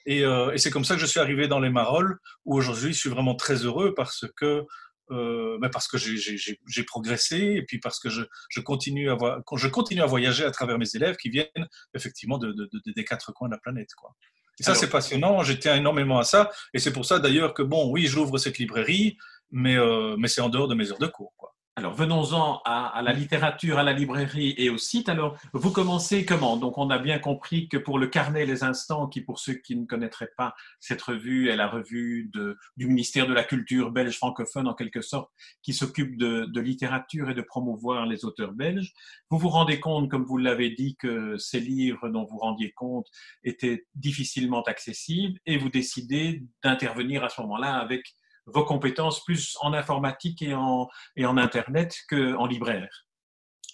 Et, 0.07 0.21
et 0.21 0.59
c'est 0.59 0.71
comme 0.71 0.85
ça 0.85 0.95
que 0.95 1.00
je 1.00 1.07
suis 1.07 1.21
arrivé 1.21 1.49
dans 1.49 1.61
les 1.61 1.69
Marolles, 1.69 2.19
où 2.47 2.57
aujourd'hui, 2.57 2.95
je 2.95 2.99
suis 2.99 3.11
vraiment 3.11 3.35
très 3.35 3.57
heureux 3.57 3.93
parce 3.95 4.25
que 4.37 4.64
euh, 5.11 5.59
mais 5.61 5.69
parce 5.71 5.88
que 5.88 5.99
j'ai 5.99 6.85
progressé 6.85 7.37
et 7.38 7.62
puis 7.62 7.79
parce 7.79 7.99
que 7.99 8.09
je, 8.09 8.23
je, 8.49 8.61
continue 8.61 9.11
à 9.11 9.17
je 9.57 9.69
continue 9.69 10.02
à 10.02 10.07
voyager 10.07 10.45
à 10.45 10.50
travers 10.50 10.79
mes 10.79 10.95
élèves 10.95 11.17
qui 11.17 11.31
viennent 11.31 11.69
effectivement 11.95 12.38
de, 12.38 12.52
de, 12.52 12.69
des 12.95 13.05
quatre 13.05 13.33
coins 13.33 13.49
de 13.49 13.55
la 13.55 13.61
planète. 13.61 13.95
Quoi. 13.97 14.14
Et 14.61 14.62
ça, 14.62 14.75
c'est 14.75 14.90
passionnant, 14.90 15.43
je 15.43 15.55
tiens 15.55 15.75
énormément 15.75 16.19
à 16.19 16.25
ça. 16.25 16.50
Et 16.75 16.79
c'est 16.79 16.93
pour 16.93 17.07
ça 17.07 17.19
d'ailleurs 17.19 17.55
que, 17.55 17.62
bon, 17.62 17.90
oui, 17.90 18.07
j'ouvre 18.07 18.37
cette 18.37 18.59
librairie, 18.59 19.17
mais, 19.50 19.76
euh, 19.76 20.17
mais 20.19 20.29
c'est 20.29 20.43
en 20.43 20.50
dehors 20.50 20.69
de 20.69 20.75
mes 20.75 20.93
heures 20.93 20.99
de 20.99 21.07
cours. 21.07 21.33
Quoi. 21.38 21.55
Alors 21.80 21.94
venons-en 21.94 22.60
à, 22.66 23.00
la 23.02 23.14
littérature, 23.14 23.78
à 23.78 23.82
la 23.82 23.94
librairie 23.94 24.54
et 24.58 24.68
au 24.68 24.76
site. 24.76 25.08
Alors 25.08 25.38
vous 25.54 25.70
commencez 25.70 26.26
comment? 26.26 26.58
Donc 26.58 26.76
on 26.76 26.90
a 26.90 26.99
bien 26.99 27.18
compris 27.18 27.70
que 27.70 27.78
pour 27.78 27.99
le 27.99 28.06
carnet 28.06 28.44
Les 28.44 28.62
Instants, 28.64 29.06
qui 29.06 29.22
pour 29.22 29.38
ceux 29.38 29.54
qui 29.54 29.76
ne 29.76 29.87
connaîtraient 29.87 30.32
pas 30.37 30.54
cette 30.78 31.00
revue 31.00 31.49
est 31.49 31.56
la 31.56 31.68
revue 31.68 32.30
du 32.76 32.87
ministère 32.87 33.26
de 33.26 33.32
la 33.32 33.44
Culture 33.44 33.92
belge 33.92 34.18
francophone 34.18 34.68
en 34.68 34.75
quelque 34.75 35.00
sorte, 35.00 35.30
qui 35.62 35.72
s'occupe 35.72 36.18
de, 36.18 36.44
de, 36.52 36.60
littérature 36.60 37.30
et 37.30 37.34
de 37.34 37.40
promouvoir 37.40 38.04
les 38.04 38.26
auteurs 38.26 38.52
belges. 38.52 38.92
Vous 39.30 39.38
vous 39.38 39.49
rendez 39.49 39.80
compte, 39.80 40.10
comme 40.10 40.25
vous 40.25 40.37
l'avez 40.37 40.68
dit, 40.68 40.96
que 40.96 41.38
ces 41.38 41.60
livres 41.60 42.10
dont 42.10 42.26
vous 42.26 42.37
rendiez 42.37 42.72
compte 42.72 43.06
étaient 43.42 43.87
difficilement 43.94 44.60
accessibles 44.64 45.40
et 45.46 45.56
vous 45.56 45.70
décidez 45.70 46.42
d'intervenir 46.62 47.25
à 47.25 47.30
ce 47.30 47.40
moment-là 47.40 47.78
avec 47.78 48.04
vos 48.52 48.64
compétences 48.64 49.25
plus 49.25 49.57
en 49.61 49.73
informatique 49.73 50.42
et 50.42 50.54
en, 50.54 50.88
et 51.16 51.26
en 51.26 51.37
Internet 51.37 51.97
qu'en 52.09 52.47
libraire. 52.47 53.07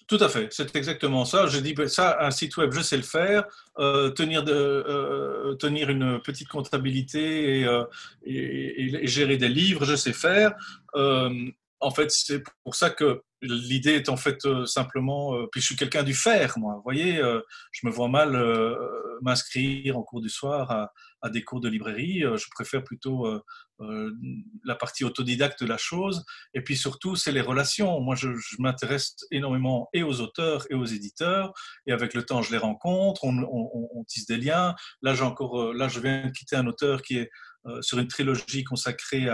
Tout 0.09 0.19
à 0.21 0.29
fait, 0.29 0.49
c'est 0.53 0.77
exactement 0.77 1.25
ça. 1.25 1.49
Je 1.49 1.59
dis 1.59 1.75
ça, 1.89 2.19
un 2.21 2.31
site 2.31 2.57
web, 2.59 2.73
je 2.73 2.81
sais 2.81 2.97
le 2.97 3.03
faire. 3.03 3.45
Euh, 3.79 4.11
tenir, 4.11 4.45
de, 4.45 4.53
euh, 4.53 5.55
tenir 5.57 5.91
une 5.91 6.21
petite 6.21 6.47
comptabilité 6.49 7.65
euh, 7.65 7.83
et, 8.25 9.03
et, 9.03 9.07
gérer 9.09 9.37
des 9.37 9.49
livres, 9.49 9.85
je 9.85 9.97
sais 9.97 10.13
faire. 10.13 10.55
En 11.81 11.91
fait, 11.91 12.11
c'est 12.11 12.43
pour 12.65 12.75
ça 12.75 12.91
que 12.91 13.23
l'idée 13.43 13.93
est 13.93 14.09
en 14.09 14.17
fait 14.17 14.39
simplement. 14.67 15.37
puis 15.53 15.61
je 15.61 15.67
suis 15.67 15.77
quelqu'un 15.77 16.03
du 16.03 16.15
faire, 16.15 16.59
moi. 16.59 16.75
Vous 16.77 16.83
voyez, 16.83 17.21
je 17.73 17.87
me 17.87 17.93
vois 17.93 18.09
mal 18.09 18.33
m'inscrire 19.23 19.99
en 19.99 20.03
cours 20.03 20.21
du 20.21 20.31
soir 20.31 20.71
à, 21.23 21.31
des 21.31 21.43
cours 21.43 21.61
de 21.61 21.69
librairie. 21.69 22.21
je 22.21 22.47
préfère 22.55 22.83
plutôt 22.83 23.27
euh, 23.83 24.11
la 24.65 24.75
partie 24.75 25.05
autodidacte 25.05 25.63
de 25.63 25.69
la 25.69 25.77
chose. 25.77 26.25
Et 26.55 26.63
puis 26.63 26.77
surtout, 26.77 27.15
c'est 27.15 27.33
les 27.33 27.43
relations. 27.43 28.01
Moi, 28.01 28.15
je, 28.15 28.29
m'intéresse 28.59 29.17
énormément 29.31 29.91
et 29.93 30.03
aux 30.03 30.21
auteurs 30.21 30.67
et 30.71 30.75
aux 30.75 30.87
éditeurs. 30.87 31.53
Et 31.87 31.93
avec 31.93 32.15
le 32.15 32.25
temps, 32.25 32.41
je 32.41 32.53
les 32.53 32.59
rencontre, 32.59 33.25
on, 33.25 34.05
tisse 34.09 34.27
des 34.27 34.39
liens. 34.39 34.75
Là, 35.03 35.15
j'ai 35.15 35.25
encore, 35.25 35.61
euh, 35.61 35.75
là, 35.75 35.89
je 35.89 36.01
viens 36.01 36.27
de 36.27 36.31
quitter 36.31 36.57
un 36.57 36.67
auteur 36.67 37.03
qui 37.03 37.19
est 37.19 37.25
euh, 37.25 37.29
sur 37.81 37.99
une 37.99 38.09
trilogie 38.09 38.65
consacrée 38.65 39.29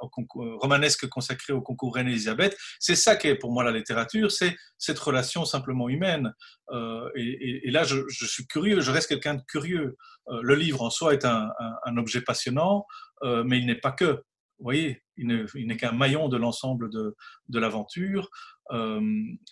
au 0.00 0.08
concours, 0.08 0.58
romanesque 0.60 1.08
consacrée 1.08 1.52
au 1.52 1.60
concours 1.60 1.94
Reine 1.94 2.08
Elisabeth. 2.08 2.56
C'est 2.78 2.96
ça 2.96 3.16
qui 3.16 3.28
est 3.28 3.36
pour 3.36 3.52
moi 3.52 3.64
la 3.64 3.72
littérature, 3.72 4.30
c'est 4.30 4.56
cette 4.78 4.98
relation 4.98 5.44
simplement 5.44 5.88
humaine. 5.88 6.32
et, 7.14 7.70
là, 7.70 7.84
je, 7.84 8.26
suis 8.26 8.46
curieux, 8.46 8.80
je 8.80 8.90
reste 8.90 9.08
quelqu'un 9.08 9.34
de 9.34 9.42
curieux. 9.48 9.96
le 10.28 10.54
livre 10.54 10.82
en 10.82 10.90
soi 10.90 11.12
est 11.12 11.24
un, 11.24 11.50
objet 11.96 12.20
passionnant. 12.20 12.86
Euh, 13.22 13.44
mais 13.44 13.58
il 13.58 13.66
n'est 13.66 13.80
pas 13.80 13.92
que. 13.92 14.22
Vous 14.60 14.64
voyez, 14.64 15.04
il 15.16 15.28
n'est 15.28 15.76
qu'un 15.76 15.92
maillon 15.92 16.28
de 16.28 16.36
l'ensemble 16.36 16.90
de, 16.90 17.14
de 17.48 17.58
l'aventure. 17.60 18.28
Euh, 18.72 19.00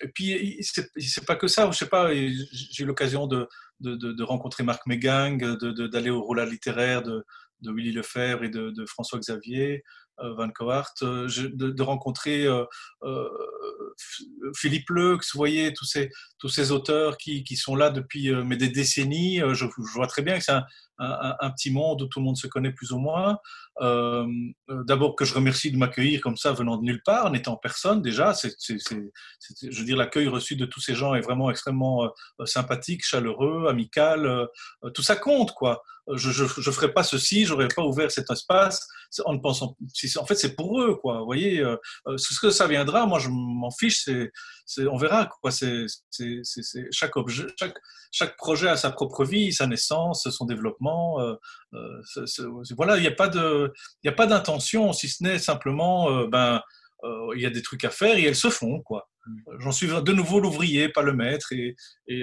et 0.00 0.08
puis, 0.08 0.58
c'est 0.62 1.24
pas 1.24 1.36
que 1.36 1.46
ça. 1.46 1.70
Je 1.70 1.76
sais 1.76 1.88
pas, 1.88 2.12
j'ai 2.12 2.82
eu 2.82 2.86
l'occasion 2.86 3.28
de, 3.28 3.48
de, 3.78 4.22
rencontrer 4.24 4.64
Marc 4.64 4.84
Mégang, 4.86 5.38
d'aller 5.38 6.10
au 6.10 6.22
roulage 6.22 6.50
littéraire 6.50 7.02
de, 7.02 7.24
de 7.60 7.72
Willy 7.72 7.92
Lefebvre 7.92 8.44
et 8.44 8.48
de, 8.48 8.84
François 8.86 9.18
Xavier 9.18 9.82
euh, 10.20 10.34
Van 10.34 10.48
Coart, 10.50 10.94
de, 11.00 11.82
rencontrer 11.82 12.46
Philippe 14.54 14.90
Leux, 14.90 15.18
vous 15.32 15.38
voyez, 15.38 15.72
tous 15.72 15.84
ces, 15.84 16.10
tous 16.38 16.70
auteurs 16.70 17.16
qui, 17.16 17.44
qui 17.44 17.56
sont 17.56 17.76
là 17.76 17.90
depuis 17.90 18.32
mais 18.44 18.56
des 18.56 18.68
décennies. 18.68 19.38
Je, 19.38 19.66
je 19.66 19.92
vois 19.94 20.06
très 20.06 20.22
bien 20.22 20.38
que 20.38 20.44
c'est 20.44 20.52
un, 20.52 20.64
un, 20.98 21.50
petit 21.50 21.70
monde 21.70 22.02
où 22.02 22.06
tout 22.06 22.20
le 22.20 22.24
monde 22.24 22.36
se 22.36 22.46
connaît 22.46 22.72
plus 22.72 22.92
ou 22.92 22.98
moins. 22.98 23.38
Euh, 23.82 24.26
euh, 24.70 24.84
d'abord 24.84 25.16
que 25.16 25.24
je 25.24 25.34
remercie 25.34 25.70
de 25.70 25.76
m'accueillir 25.76 26.20
comme 26.20 26.36
ça 26.36 26.52
venant 26.52 26.78
de 26.78 26.82
nulle 26.82 27.02
part, 27.02 27.30
n'étant 27.30 27.56
personne 27.56 28.00
déjà. 28.00 28.32
C'est, 28.34 28.54
je 28.58 29.78
veux 29.78 29.84
dire, 29.84 29.96
l'accueil 29.96 30.28
reçu 30.28 30.56
de 30.56 30.64
tous 30.64 30.80
ces 30.80 30.94
gens 30.94 31.14
est 31.14 31.20
vraiment 31.20 31.50
extrêmement 31.50 32.04
euh, 32.04 32.46
sympathique, 32.46 33.04
chaleureux, 33.04 33.66
amical. 33.68 34.48
tout 34.94 35.02
ça 35.02 35.16
compte, 35.16 35.52
quoi. 35.52 35.82
Je 36.14 36.44
ne 36.44 36.72
ferais 36.72 36.92
pas 36.92 37.02
ceci, 37.02 37.46
j'aurais 37.46 37.66
pas 37.66 37.82
ouvert 37.82 38.12
cet 38.12 38.30
espace 38.30 38.86
en 39.24 39.34
ne 39.34 39.38
pensant. 39.38 39.76
En 40.18 40.26
fait, 40.26 40.36
c'est 40.36 40.54
pour 40.54 40.80
eux, 40.80 40.94
quoi. 40.94 41.18
Vous 41.18 41.24
voyez, 41.26 41.64
ce 42.16 42.40
que 42.40 42.50
ça 42.50 42.68
viendra, 42.68 43.06
moi, 43.06 43.18
je 43.18 43.28
m'en 43.28 43.72
fiche. 43.72 44.04
C'est, 44.66 44.86
on 44.86 44.96
verra, 44.96 45.26
quoi. 45.26 45.50
C'est, 45.50 45.86
chaque 46.92 47.16
objet, 47.16 47.46
chaque, 47.58 47.76
chaque 48.12 48.36
projet 48.36 48.68
a 48.68 48.76
sa 48.76 48.92
propre 48.92 49.24
vie, 49.24 49.52
sa 49.52 49.66
naissance, 49.66 50.28
son 50.30 50.44
développement. 50.44 50.85
Euh, 51.18 51.36
euh, 51.74 52.62
voilà, 52.76 52.96
il 52.96 53.02
n'y 53.02 53.08
a 53.08 53.12
pas 53.12 53.28
de, 53.28 53.72
il 54.02 54.08
a 54.08 54.12
pas 54.12 54.26
d'intention, 54.26 54.92
si 54.92 55.08
ce 55.08 55.22
n'est 55.22 55.38
simplement, 55.38 56.10
euh, 56.10 56.26
ben, 56.26 56.60
il 57.34 57.40
y 57.40 57.46
a 57.46 57.50
des 57.50 57.62
trucs 57.62 57.84
à 57.84 57.90
faire 57.90 58.16
et 58.16 58.24
elles 58.24 58.34
se 58.34 58.50
font, 58.50 58.80
quoi. 58.80 59.08
Mm. 59.26 59.40
J'en 59.60 59.72
suis 59.72 59.88
de 59.88 60.12
nouveau 60.12 60.40
l'ouvrier, 60.40 60.88
pas 60.88 61.02
le 61.02 61.12
maître, 61.12 61.52
et, 61.52 61.76
et 62.08 62.22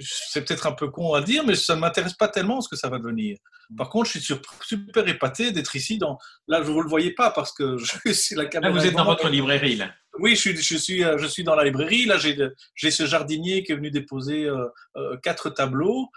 c'est 0.00 0.44
peut-être 0.44 0.66
un 0.66 0.72
peu 0.72 0.88
con 0.88 1.14
à 1.14 1.22
dire, 1.22 1.44
mais 1.44 1.54
ça 1.54 1.74
ne 1.74 1.80
m'intéresse 1.80 2.14
pas 2.14 2.28
tellement 2.28 2.60
ce 2.60 2.68
que 2.68 2.76
ça 2.76 2.88
va 2.88 2.98
devenir. 2.98 3.36
Mm. 3.70 3.76
Par 3.76 3.90
contre, 3.90 4.10
je 4.10 4.18
suis 4.18 4.34
super 4.62 5.08
épaté 5.08 5.52
d'être 5.52 5.76
ici. 5.76 5.98
Dans... 5.98 6.18
Là, 6.48 6.60
vous 6.60 6.76
ne 6.76 6.82
le 6.82 6.88
voyez 6.88 7.12
pas 7.12 7.30
parce 7.30 7.52
que 7.52 7.76
je 7.78 8.12
suis 8.12 8.34
la 8.34 8.46
caméra. 8.46 8.72
Là, 8.72 8.80
vous 8.80 8.86
êtes 8.86 8.94
dans 8.94 9.04
votre 9.04 9.28
librairie, 9.28 9.76
là. 9.76 9.90
Oui, 10.18 10.34
je 10.34 10.40
suis, 10.40 10.56
je 10.56 10.76
suis, 10.76 11.04
euh, 11.04 11.18
je 11.18 11.26
suis 11.26 11.44
dans 11.44 11.54
la 11.54 11.64
librairie. 11.64 12.04
Là, 12.04 12.16
j'ai 12.18 12.90
ce 12.90 13.06
jardinier 13.06 13.62
qui 13.62 13.72
est 13.72 13.76
venu 13.76 13.90
déposer 13.90 14.44
euh, 14.44 14.66
euh, 14.96 15.16
quatre 15.22 15.50
tableaux. 15.50 16.08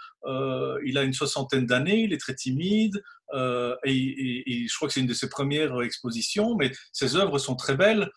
il 0.84 0.98
a 0.98 1.02
une 1.02 1.12
soixantaine 1.12 1.66
d'années, 1.66 2.00
il 2.00 2.12
est 2.12 2.20
très 2.20 2.34
timide. 2.34 3.02
et, 3.84 4.66
je 4.68 4.76
crois 4.76 4.88
que 4.88 4.94
c'est 4.94 5.00
une 5.00 5.06
de 5.06 5.14
ses 5.14 5.28
premières 5.28 5.80
expositions, 5.82 6.56
mais 6.56 6.72
ses 6.92 7.16
œuvres 7.16 7.38
sont 7.38 7.56
très 7.56 7.76
belles 7.76 8.10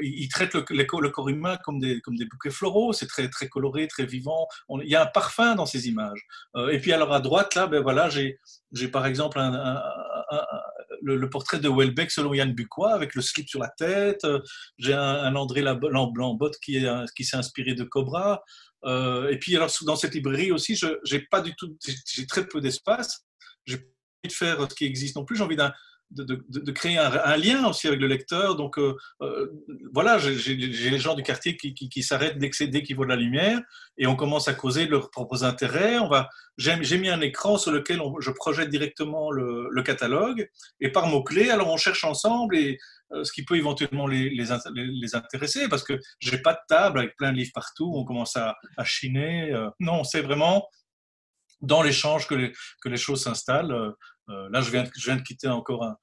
il 0.00 0.28
traite 0.28 0.54
le, 0.54 0.84
corps 0.84 1.28
humain 1.28 1.56
comme 1.64 1.78
des, 1.78 2.00
bouquets 2.30 2.50
floraux, 2.50 2.92
c'est 2.92 3.06
très, 3.06 3.28
coloré, 3.48 3.86
très 3.88 4.06
vivant. 4.06 4.46
il 4.82 4.88
y 4.88 4.96
a 4.96 5.02
un 5.02 5.06
parfum 5.06 5.54
dans 5.54 5.66
ces 5.66 5.88
images. 5.88 6.26
et 6.70 6.78
puis 6.78 6.92
alors 6.92 7.12
à 7.12 7.20
droite, 7.20 7.54
là, 7.54 7.66
ben 7.66 7.82
voilà, 7.82 8.08
j'ai 8.08 8.88
par 8.88 9.06
exemple 9.06 9.38
le, 11.02 11.30
portrait 11.30 11.58
de 11.58 11.68
Welbeck 11.68 12.10
selon 12.10 12.34
Yann 12.34 12.52
Bucois, 12.52 12.94
avec 12.94 13.14
le 13.14 13.22
slip 13.22 13.48
sur 13.48 13.60
la 13.60 13.68
tête. 13.68 14.26
J'ai 14.78 14.94
un, 14.94 15.34
André 15.34 15.62
Lambotte 15.62 16.58
qui, 16.60 16.80
s'est 17.20 17.36
inspiré 17.36 17.74
de 17.74 17.84
Cobra. 17.84 18.42
et 18.86 19.38
puis, 19.40 19.56
alors, 19.56 19.70
dans 19.82 19.96
cette 19.96 20.14
librairie 20.14 20.52
aussi, 20.52 20.78
j'ai 21.04 21.20
pas 21.20 21.40
du 21.40 21.54
tout, 21.56 21.76
j'ai 22.06 22.26
très 22.26 22.46
peu 22.46 22.60
d'espace. 22.60 23.24
J'ai 23.66 23.76
envie 23.76 24.28
de 24.28 24.32
faire 24.32 24.70
ce 24.70 24.74
qui 24.74 24.84
existe 24.84 25.16
non 25.16 25.24
plus. 25.24 25.36
J'ai 25.36 25.44
envie 25.44 25.56
d'un 25.56 25.72
de, 26.10 26.70
créer 26.70 26.98
un, 26.98 27.36
lien 27.36 27.66
aussi 27.66 27.88
avec 27.88 28.00
le 28.00 28.06
lecteur. 28.06 28.56
Donc 28.56 28.78
euh, 28.78 28.96
euh, 29.22 29.50
voilà, 29.92 30.18
j'ai 30.18 30.54
les 30.56 30.98
gens 30.98 31.14
du 31.14 31.22
quartier 31.22 31.56
qui, 31.56 31.74
qui, 31.74 32.02
s'arrêtent 32.02 32.38
dès 32.38 32.50
qu'ils 32.82 32.96
voient 32.96 33.06
la 33.06 33.16
lumière 33.16 33.60
et 33.98 34.06
on 34.06 34.16
commence 34.16 34.48
à 34.48 34.54
causer 34.54 34.86
de 34.86 34.90
leurs 34.90 35.10
propres 35.10 35.44
intérêts. 35.44 35.98
On 35.98 36.08
va, 36.08 36.28
j'ai 36.56 36.98
mis 36.98 37.08
un 37.08 37.20
écran 37.20 37.58
sur 37.58 37.72
lequel 37.72 38.00
je 38.20 38.30
projette 38.30 38.70
directement 38.70 39.30
le, 39.30 39.82
catalogue 39.84 40.48
et 40.80 40.90
par 40.90 41.08
mots-clés, 41.08 41.50
alors 41.50 41.68
on 41.68 41.76
cherche 41.76 42.04
ensemble 42.04 42.56
et 42.56 42.78
euh, 43.12 43.22
ce 43.22 43.32
qui 43.32 43.44
peut 43.44 43.56
éventuellement 43.56 44.06
les, 44.06 44.30
les, 44.30 45.14
intéresser 45.14 45.68
parce 45.68 45.84
que 45.84 45.98
j'ai 46.20 46.38
pas 46.38 46.54
de 46.54 46.58
table 46.68 47.00
avec 47.00 47.16
plein 47.16 47.32
de 47.32 47.36
livres 47.36 47.52
partout, 47.54 47.92
on 47.94 48.04
commence 48.04 48.36
à, 48.36 48.56
chiner. 48.84 49.52
non, 49.78 50.04
c'est 50.04 50.22
vraiment 50.22 50.66
dans 51.60 51.82
l'échange 51.82 52.26
que 52.26 52.50
que 52.82 52.88
les 52.88 52.96
choses 52.96 53.22
s'installent. 53.22 53.94
Euh, 54.30 54.48
là, 54.50 54.60
je 54.60 54.70
viens, 54.70 54.84
je 54.96 55.04
viens 55.06 55.16
de 55.16 55.22
quitter 55.22 55.48
encore 55.48 55.84
un, 55.84 55.96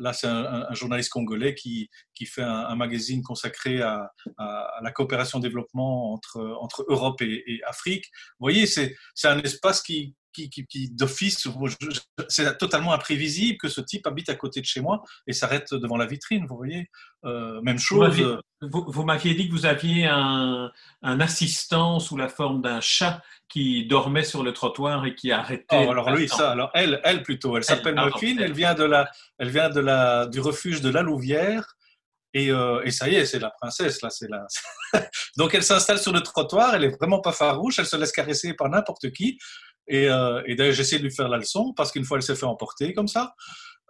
là, 0.00 0.12
c'est 0.12 0.26
un, 0.26 0.72
journaliste 0.72 1.10
congolais 1.10 1.54
qui, 1.54 1.90
qui 2.14 2.26
fait 2.26 2.42
un, 2.42 2.74
magazine 2.74 3.22
consacré 3.22 3.82
à, 3.82 4.10
à, 4.38 4.80
la 4.82 4.90
coopération 4.92 5.38
développement 5.40 6.12
entre, 6.12 6.40
entre 6.60 6.84
Europe 6.88 7.20
et, 7.20 7.60
Afrique. 7.66 8.06
Vous 8.38 8.44
voyez, 8.44 8.66
c'est 8.66 8.96
un 9.24 9.38
espace 9.40 9.82
qui, 9.82 10.14
qui, 10.32 10.50
qui, 10.50 10.90
d'office, 10.90 11.48
c'est 12.28 12.58
totalement 12.58 12.92
imprévisible 12.92 13.58
que 13.58 13.68
ce 13.68 13.80
type 13.80 14.06
habite 14.06 14.28
à 14.28 14.34
côté 14.34 14.60
de 14.60 14.66
chez 14.66 14.80
moi 14.80 15.02
et 15.26 15.32
s'arrête 15.32 15.74
devant 15.74 15.96
la 15.96 16.06
vitrine, 16.06 16.46
vous 16.46 16.56
voyez. 16.56 16.90
Euh, 17.24 17.60
même 17.62 17.78
chose. 17.78 18.40
Vous 18.60 19.04
m'aviez 19.04 19.34
dit 19.34 19.48
que 19.48 19.52
vous 19.52 19.66
aviez 19.66 20.06
un, 20.06 20.70
un, 21.02 21.20
assistant 21.20 22.00
sous 22.00 22.16
la 22.16 22.28
forme 22.28 22.60
d'un 22.62 22.80
chat 22.80 23.22
qui 23.48 23.86
dormait 23.86 24.24
sur 24.24 24.42
le 24.42 24.52
trottoir 24.52 25.06
et 25.06 25.14
qui 25.14 25.32
arrêtait. 25.32 25.86
Oh, 25.86 25.90
alors 25.90 26.10
lui, 26.10 26.28
ça, 26.28 26.50
alors 26.50 26.70
elle, 26.74 27.00
elle 27.04 27.22
plutôt, 27.22 27.56
elle, 27.56 27.64
s'appelle 27.64 27.94
Muffin, 27.94 28.36
elle 28.38 28.52
vient 28.52 28.74
de 28.74 28.84
la, 28.84 29.10
elle 29.38 29.50
vient 29.50 29.70
de 29.70 29.80
la, 29.80 30.26
du 30.26 30.40
refuge 30.40 30.80
de 30.80 30.90
la 30.90 31.02
Louvière. 31.02 31.76
Et, 32.34 32.50
euh, 32.50 32.82
et, 32.84 32.90
ça 32.90 33.08
y 33.08 33.14
est, 33.14 33.24
c'est 33.24 33.38
la 33.38 33.50
princesse 33.50 34.02
là, 34.02 34.10
c'est 34.10 34.28
la. 34.28 34.46
Donc 35.38 35.54
elle 35.54 35.62
s'installe 35.62 35.98
sur 35.98 36.12
le 36.12 36.20
trottoir, 36.20 36.74
elle 36.74 36.84
est 36.84 36.96
vraiment 36.96 37.20
pas 37.20 37.32
farouche, 37.32 37.78
elle 37.78 37.86
se 37.86 37.96
laisse 37.96 38.12
caresser 38.12 38.52
par 38.52 38.68
n'importe 38.68 39.10
qui. 39.12 39.38
Et, 39.88 40.08
euh, 40.08 40.42
et 40.46 40.54
d'ailleurs, 40.54 40.74
j'essaie 40.74 40.98
de 40.98 41.04
lui 41.04 41.10
faire 41.10 41.28
la 41.28 41.38
leçon 41.38 41.72
parce 41.74 41.92
qu'une 41.92 42.04
fois 42.04 42.18
elle 42.18 42.22
s'est 42.22 42.36
fait 42.36 42.46
emporter 42.46 42.94
comme 42.94 43.08
ça. 43.08 43.34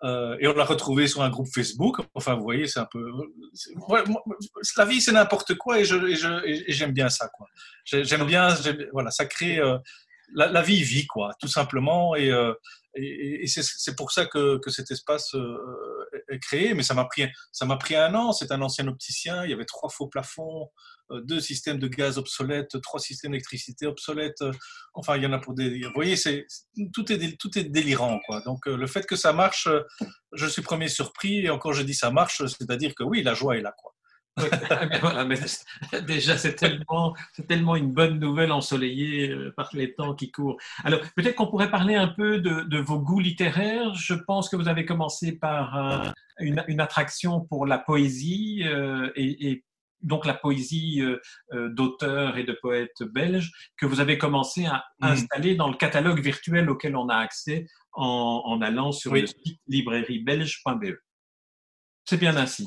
Euh, 0.05 0.37
et 0.39 0.47
on 0.47 0.55
l'a 0.55 0.65
retrouvé 0.65 1.09
sur 1.09 1.23
un 1.23 1.31
groupe 1.31 1.49
Facebook. 1.53 2.01
Enfin, 2.15 2.35
vous 2.35 2.43
voyez, 2.43 2.67
c'est 2.69 2.79
un 2.79 2.89
peu. 2.91 3.11
la 4.77 4.85
vie, 4.85 5.01
c'est 5.01 5.13
n'importe 5.13 5.55
quoi 5.57 5.81
et 5.81 5.85
j'aime 5.85 6.93
bien 6.93 7.09
ça. 7.09 7.29
J'aime 7.85 8.25
bien. 8.27 8.55
Voilà, 8.93 9.11
ça 9.11 9.27
crée. 9.27 9.59
Euh, 9.59 9.79
la, 10.35 10.63
vie 10.63 10.83
vit, 10.83 11.07
quoi, 11.07 11.33
tout 11.41 11.49
simplement. 11.49 12.15
Et, 12.15 12.31
euh, 12.31 12.53
et, 12.95 13.47
c'est 13.47 13.97
pour 13.97 14.13
ça 14.13 14.27
que, 14.27 14.59
que 14.59 14.71
cet 14.71 14.91
espace 14.91 15.35
est 16.29 16.39
créé. 16.39 16.75
Mais 16.75 16.83
ça 16.83 16.95
m'a 16.95 17.07
pris, 17.07 17.27
ça 17.51 17.65
m'a 17.65 17.77
pris 17.77 17.97
un 17.97 18.15
an. 18.15 18.33
C'est 18.33 18.53
un 18.53 18.63
ancien 18.63 18.87
opticien. 18.87 19.45
Il 19.45 19.51
y 19.51 19.55
avait 19.55 19.65
trois 19.65 19.89
faux 19.89 20.07
plafonds. 20.07 20.71
Euh, 21.11 21.23
deux 21.23 21.41
systèmes 21.41 21.79
de 21.79 21.89
gaz 21.89 22.19
obsolètes, 22.19 22.81
trois 22.83 23.01
systèmes 23.01 23.33
d'électricité 23.33 23.87
obsolètes. 23.87 24.43
Euh, 24.43 24.53
enfin, 24.95 25.17
il 25.17 25.23
y 25.23 25.27
en 25.27 25.33
a 25.33 25.39
pour 25.39 25.55
des. 25.55 25.83
Vous 25.83 25.93
voyez, 25.95 26.17
c'est 26.17 26.47
tout 26.93 27.11
est 27.11 27.39
tout 27.39 27.59
est 27.59 27.65
délirant, 27.65 28.21
quoi. 28.27 28.41
Donc, 28.43 28.67
euh, 28.67 28.77
le 28.77 28.87
fait 28.87 29.07
que 29.07 29.17
ça 29.17 29.33
marche, 29.33 29.69
je 30.33 30.47
suis 30.47 30.63
premier 30.63 30.89
surpris. 30.89 31.47
Et 31.47 31.51
encore, 31.51 31.73
je 31.73 31.83
dis 31.83 31.95
ça 31.95 32.11
marche, 32.11 32.43
c'est-à-dire 32.47 32.95
que 32.95 33.05
oui, 33.05 33.23
la 33.23 33.35
joie 33.35 33.57
est 33.57 33.63
là, 33.63 33.75
quoi. 33.77 33.95
déjà, 36.07 36.39
c'est 36.39 36.55
tellement, 36.55 37.13
tellement 37.49 37.75
une 37.75 37.93
bonne 37.93 38.21
nouvelle 38.21 38.53
ensoleillée 38.53 39.35
par 39.57 39.69
les 39.73 39.95
temps 39.95 40.15
qui 40.15 40.31
courent. 40.31 40.57
Alors, 40.85 41.01
peut-être 41.17 41.35
qu'on 41.35 41.49
pourrait 41.49 41.73
parler 41.73 41.97
un 41.97 42.07
peu 42.07 42.39
de, 42.39 42.79
vos 42.79 43.01
goûts 43.01 43.19
littéraires. 43.19 43.95
Je 43.95 44.15
pense 44.15 44.49
que 44.49 44.55
vous 44.55 44.69
avez 44.69 44.85
commencé 44.85 45.33
par 45.33 46.15
une, 46.39 46.81
attraction 46.81 47.41
pour 47.41 47.67
la 47.67 47.79
poésie 47.79 48.63
et, 49.17 49.51
et, 49.51 49.65
donc 50.03 50.27
la 50.27 50.35
poésie 50.35 51.01
euh, 51.01 51.21
euh, 51.53 51.69
d'auteurs 51.71 52.37
et 52.37 52.45
de 52.45 52.53
poètes 52.53 53.03
belges 53.03 53.51
que 53.77 53.87
vous 53.87 54.01
avez 54.01 54.19
commencé 54.19 54.67
à 54.67 54.85
mm. 55.01 55.05
installer 55.07 55.55
dans 55.55 55.69
le 55.69 55.77
catalogue 55.77 56.21
virtuel 56.21 56.71
auquel 56.71 56.97
on 56.97 57.09
a 57.09 57.17
accès 57.17 57.67
en, 57.93 58.61
allant 58.63 58.93
sur 58.93 59.15
le 59.15 59.27
site 59.27 59.61
librairiebelge.be. 59.67 60.95
C'est 62.05 62.17
bien 62.17 62.37
ainsi. 62.37 62.65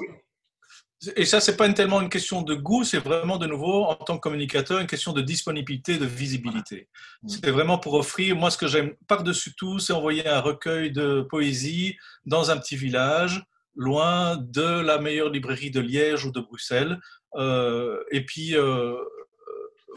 Et 1.16 1.26
ça, 1.26 1.40
c'est 1.40 1.58
pas 1.58 1.72
tellement 1.74 2.02
une 2.02 2.10
question 2.10 2.44
de 2.44 2.54
goût, 2.54 2.84
c'est 2.84 3.00
vraiment 3.00 3.38
de 3.38 3.48
nouveau, 3.48 3.86
en 3.86 3.96
tant 3.96 4.18
que 4.18 4.22
communicateur, 4.22 4.80
une 4.80 4.88
question 4.88 5.14
de 5.14 5.22
disponibilité, 5.22 5.98
de 5.98 6.06
visibilité. 6.06 6.90
Mm. 7.24 7.28
C'est 7.30 7.50
vraiment 7.50 7.80
pour 7.80 7.96
offrir, 7.96 8.36
moi, 8.36 8.52
ce 8.52 8.58
que 8.58 8.68
j'aime 8.68 8.94
par-dessus 9.08 9.56
tout, 9.56 9.80
c'est 9.80 9.94
envoyer 9.94 10.28
un 10.28 10.42
recueil 10.42 10.92
de 10.92 11.22
poésie 11.22 11.96
dans 12.26 12.52
un 12.52 12.58
petit 12.58 12.76
village, 12.76 13.44
loin 13.76 14.38
de 14.38 14.82
la 14.82 15.00
meilleure 15.00 15.30
librairie 15.30 15.72
de 15.72 15.80
Liège 15.80 16.26
ou 16.26 16.32
de 16.32 16.40
Bruxelles, 16.40 17.00
et 17.38 18.26
puis, 18.26 18.56
euh, 18.56 18.96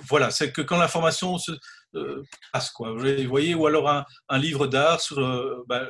voilà, 0.08 0.30
c'est 0.30 0.52
que 0.52 0.60
quand 0.60 0.78
l'information 0.78 1.38
se 1.38 1.52
euh, 1.94 2.22
passe, 2.52 2.70
quoi. 2.70 2.92
Vous 2.92 3.28
voyez, 3.28 3.54
ou 3.54 3.66
alors 3.66 3.88
un, 3.88 4.38
livre 4.38 4.66
d'art 4.66 5.00
sur 5.00 5.18
bah, 5.66 5.86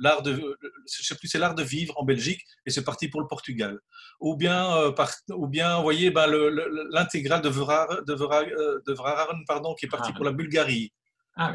l'art 0.00 0.22
de, 0.22 0.56
je 0.92 1.02
sais 1.02 1.14
plus, 1.14 1.28
c'est 1.28 1.38
l'art 1.38 1.54
de 1.54 1.62
vivre 1.62 1.94
en 1.96 2.04
Belgique 2.04 2.44
et 2.66 2.70
c'est 2.70 2.84
parti 2.84 3.08
pour 3.08 3.20
le 3.20 3.28
Portugal. 3.28 3.78
Ou 4.20 4.36
bien, 4.36 4.92
ou 5.30 5.46
bien, 5.46 5.76
vous 5.76 5.82
voyez, 5.82 6.10
bah, 6.10 6.26
l'intégrale 6.90 7.42
de 7.42 7.48
Verhaeren, 7.48 8.04
de, 8.06 8.14
de 8.14 9.44
pardon, 9.46 9.74
qui 9.74 9.86
est 9.86 9.88
parti 9.88 10.10
ah, 10.12 10.16
pour 10.16 10.24
la 10.24 10.32
Bulgarie. 10.32 10.92
Ah, 11.34 11.54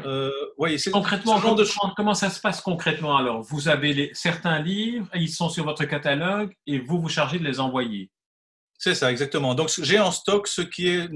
oui. 0.56 0.76
concrètement, 0.90 1.38
de... 1.54 1.94
comment 1.94 2.14
ça 2.14 2.30
se 2.30 2.40
passe 2.40 2.60
concrètement 2.60 3.16
alors? 3.16 3.42
Vous 3.42 3.68
avez 3.68 3.92
les, 3.92 4.10
certains 4.12 4.58
livres, 4.58 5.08
ils 5.14 5.28
sont 5.28 5.48
sur 5.48 5.64
votre 5.64 5.84
catalogue 5.84 6.52
et 6.66 6.80
vous 6.80 7.00
vous 7.00 7.08
chargez 7.08 7.38
de 7.38 7.44
les 7.44 7.60
envoyer. 7.60 8.10
C'est 8.78 8.94
ça, 8.94 9.10
exactement. 9.10 9.56
Donc, 9.56 9.70
j'ai 9.82 9.98
en 9.98 10.12
stock 10.12 10.46
ce 10.46 10.62
qui 10.62 10.88
est 10.88 11.10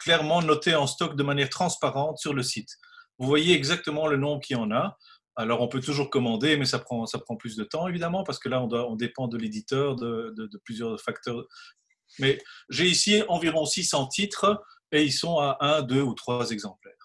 clairement 0.00 0.42
noté 0.42 0.74
en 0.74 0.88
stock 0.88 1.16
de 1.16 1.22
manière 1.22 1.48
transparente 1.48 2.18
sur 2.18 2.34
le 2.34 2.42
site. 2.42 2.76
Vous 3.18 3.28
voyez 3.28 3.54
exactement 3.54 4.08
le 4.08 4.16
nom 4.16 4.40
qu'il 4.40 4.56
y 4.56 4.60
en 4.60 4.72
a. 4.72 4.98
Alors, 5.36 5.62
on 5.62 5.68
peut 5.68 5.80
toujours 5.80 6.10
commander, 6.10 6.56
mais 6.56 6.64
ça 6.64 6.80
prend, 6.80 7.06
plus 7.38 7.56
de 7.56 7.62
temps, 7.62 7.86
évidemment, 7.86 8.24
parce 8.24 8.40
que 8.40 8.48
là, 8.48 8.60
on, 8.60 8.66
doit, 8.66 8.90
on 8.90 8.96
dépend 8.96 9.28
de 9.28 9.38
l'éditeur, 9.38 9.94
de, 9.94 10.34
de, 10.36 10.60
plusieurs 10.64 11.00
facteurs. 11.00 11.46
Mais 12.18 12.42
j'ai 12.68 12.86
ici 12.86 13.22
environ 13.28 13.64
600 13.64 14.08
titres 14.08 14.62
et 14.90 15.04
ils 15.04 15.12
sont 15.12 15.38
à 15.38 15.56
un, 15.60 15.82
deux 15.82 16.02
ou 16.02 16.14
trois 16.14 16.50
exemplaires. 16.50 17.01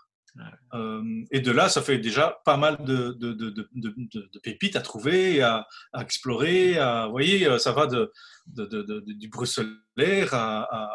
Euh, 0.74 1.24
et 1.32 1.40
de 1.40 1.52
là, 1.52 1.70
ça 1.70 1.82
fait 1.82 1.98
déjà 1.98 2.40
pas 2.46 2.58
mal 2.58 2.78
de, 2.84 3.18
pépites 4.44 4.76
à 4.76 4.82
trouver, 4.82 5.42
à, 5.42 5.68
explorer. 6.00 6.74
Vous 7.06 7.12
voyez, 7.12 7.60
ça 7.60 7.72
va 7.72 7.88
du 7.88 9.30
bruxellaire 9.30 10.34
à, 10.34 10.90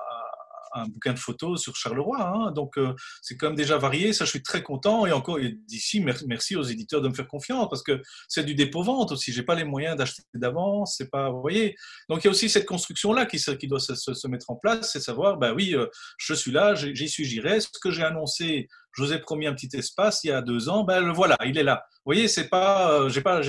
un 0.75 0.87
bouquin 0.87 1.13
de 1.13 1.19
photos 1.19 1.61
sur 1.61 1.77
Charleroi. 1.77 2.19
Hein. 2.21 2.53
donc, 2.53 2.79
euh, 2.79 2.95
c'est 3.21 3.37
quand 3.37 3.49
même 3.49 3.57
déjà 3.57 3.77
varié. 3.79 4.13
Ça, 4.13 4.25
je 4.25 4.31
suis 4.31 4.43
très 4.43 4.63
content. 4.63 5.07
Et 5.07 5.13
encore, 5.13 5.39
d'ici, 5.67 6.01
merci 6.27 6.57
aux 6.57 6.63
éditeurs 6.63 7.01
de 7.01 7.09
me 7.09 7.15
faire 7.15 7.29
confiance 7.29 7.69
parce 7.69 7.83
que 7.83 8.01
c'est 8.29 8.45
du 8.45 8.55
dépôt-vente 8.55 9.13
aussi. 9.13 9.33
J'ai 9.33 9.43
pas 9.43 9.55
les 9.55 9.65
moyens 9.65 9.97
d'acheter 9.97 10.23
d'avance. 10.35 10.97
C'est 10.97 11.11
pas, 11.11 11.31
vous 11.31 11.41
voyez. 11.41 11.77
Donc, 12.09 12.23
il 12.23 12.27
y 12.27 12.29
a 12.29 12.31
aussi 12.31 12.49
cette 12.49 12.67
construction-là 12.67 13.27
qui, 13.27 13.39
doit 13.67 13.81
se, 13.81 14.29
mettre 14.29 14.51
en 14.51 14.57
place. 14.57 14.93
C'est 14.93 15.01
savoir, 15.01 15.37
ben 15.37 15.53
oui, 15.55 15.75
euh, 15.75 15.87
je 16.19 16.35
suis 16.35 16.51
là, 16.51 16.75
j'y 16.75 17.09
suis, 17.09 17.25
j'irai. 17.25 17.61
Ce 17.61 17.69
que 17.81 17.91
j'ai 17.91 18.05
annoncé, 18.05 18.69
je 18.95 19.03
vous 19.03 19.13
ai 19.13 19.19
promis 19.19 19.47
un 19.47 19.55
petit 19.55 19.75
espace 19.77 20.25
il 20.25 20.29
y 20.29 20.31
a 20.33 20.43
deux 20.43 20.69
ans. 20.69 20.85
Ben 20.85 21.01
le 21.01 21.13
voilà, 21.13 21.37
il 21.45 21.59
est 21.59 21.63
là. 21.63 21.85
Vous 22.05 22.13
voyez, 22.13 22.29
c'est 22.29 22.49
pas, 22.49 22.93
euh, 22.93 23.09
j'ai 23.09 23.21
pas, 23.21 23.41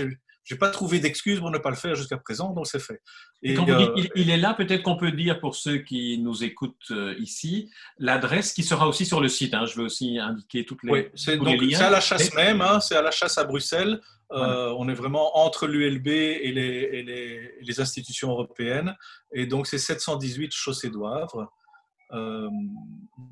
j'ai 0.46 0.58
pas 0.58 0.70
trouvé 0.70 1.00
d'excuses 1.00 1.40
pour 1.40 1.52
ne 1.52 1.58
pas 1.58 1.70
le 1.70 1.76
faire 1.76 1.96
jusqu'à 1.96 2.18
présent, 2.18 2.52
donc 2.52 2.68
c'est 2.68 2.80
fait. 2.80 3.02
Et, 3.44 3.54
quand 3.54 3.66
vous 3.66 3.96
dites 3.96 4.12
euh, 4.12 4.16
il, 4.16 4.30
est 4.30 4.38
là, 4.38 4.54
peut-être 4.54 4.84
qu'on 4.84 4.98
peut 4.98 5.12
dire 5.12 5.40
pour 5.40 5.56
ceux 5.56 5.78
qui 5.78 6.18
nous 6.18 6.44
écoutent 6.44 6.92
euh, 6.92 7.16
ici, 7.18 7.72
l'adresse 7.98 8.52
qui 8.54 8.64
sera 8.64 8.88
aussi 8.88 9.06
sur 9.06 9.22
le 9.22 9.30
site. 9.30 9.54
Hein. 9.54 9.66
je 9.66 9.76
vais 9.76 9.84
aussi 9.84 10.20
indiquer 10.20 10.66
toutes 10.66 10.84
les, 10.84 10.92
oui, 10.92 11.08
c'est, 11.16 11.40
à 11.82 11.90
la 11.90 12.02
chasse 12.02 12.34
même, 12.34 12.62
hein, 12.62 12.82
c'est 12.82 12.96
à 12.96 13.02
la 13.02 13.12
chasse 13.12 13.38
à 13.38 13.46
Bruxelles. 13.46 14.02
Euh, 14.32 14.74
on 14.78 14.90
est 14.90 14.94
vraiment 14.94 15.38
entre 15.38 15.68
l'ULB 15.68 16.08
et 16.08 16.52
les, 16.52 16.90
et, 16.92 17.04
les, 17.04 17.52
les, 17.62 17.80
institutions 17.80 18.30
européennes. 18.30 18.96
Et 19.32 19.46
donc 19.46 19.68
c'est 19.68 19.78
718 19.78 20.52
Chaussée 20.52 20.90
d'Oivre. 20.90 21.54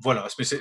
voilà, 0.00 0.28
mais 0.38 0.44
c'est, 0.44 0.60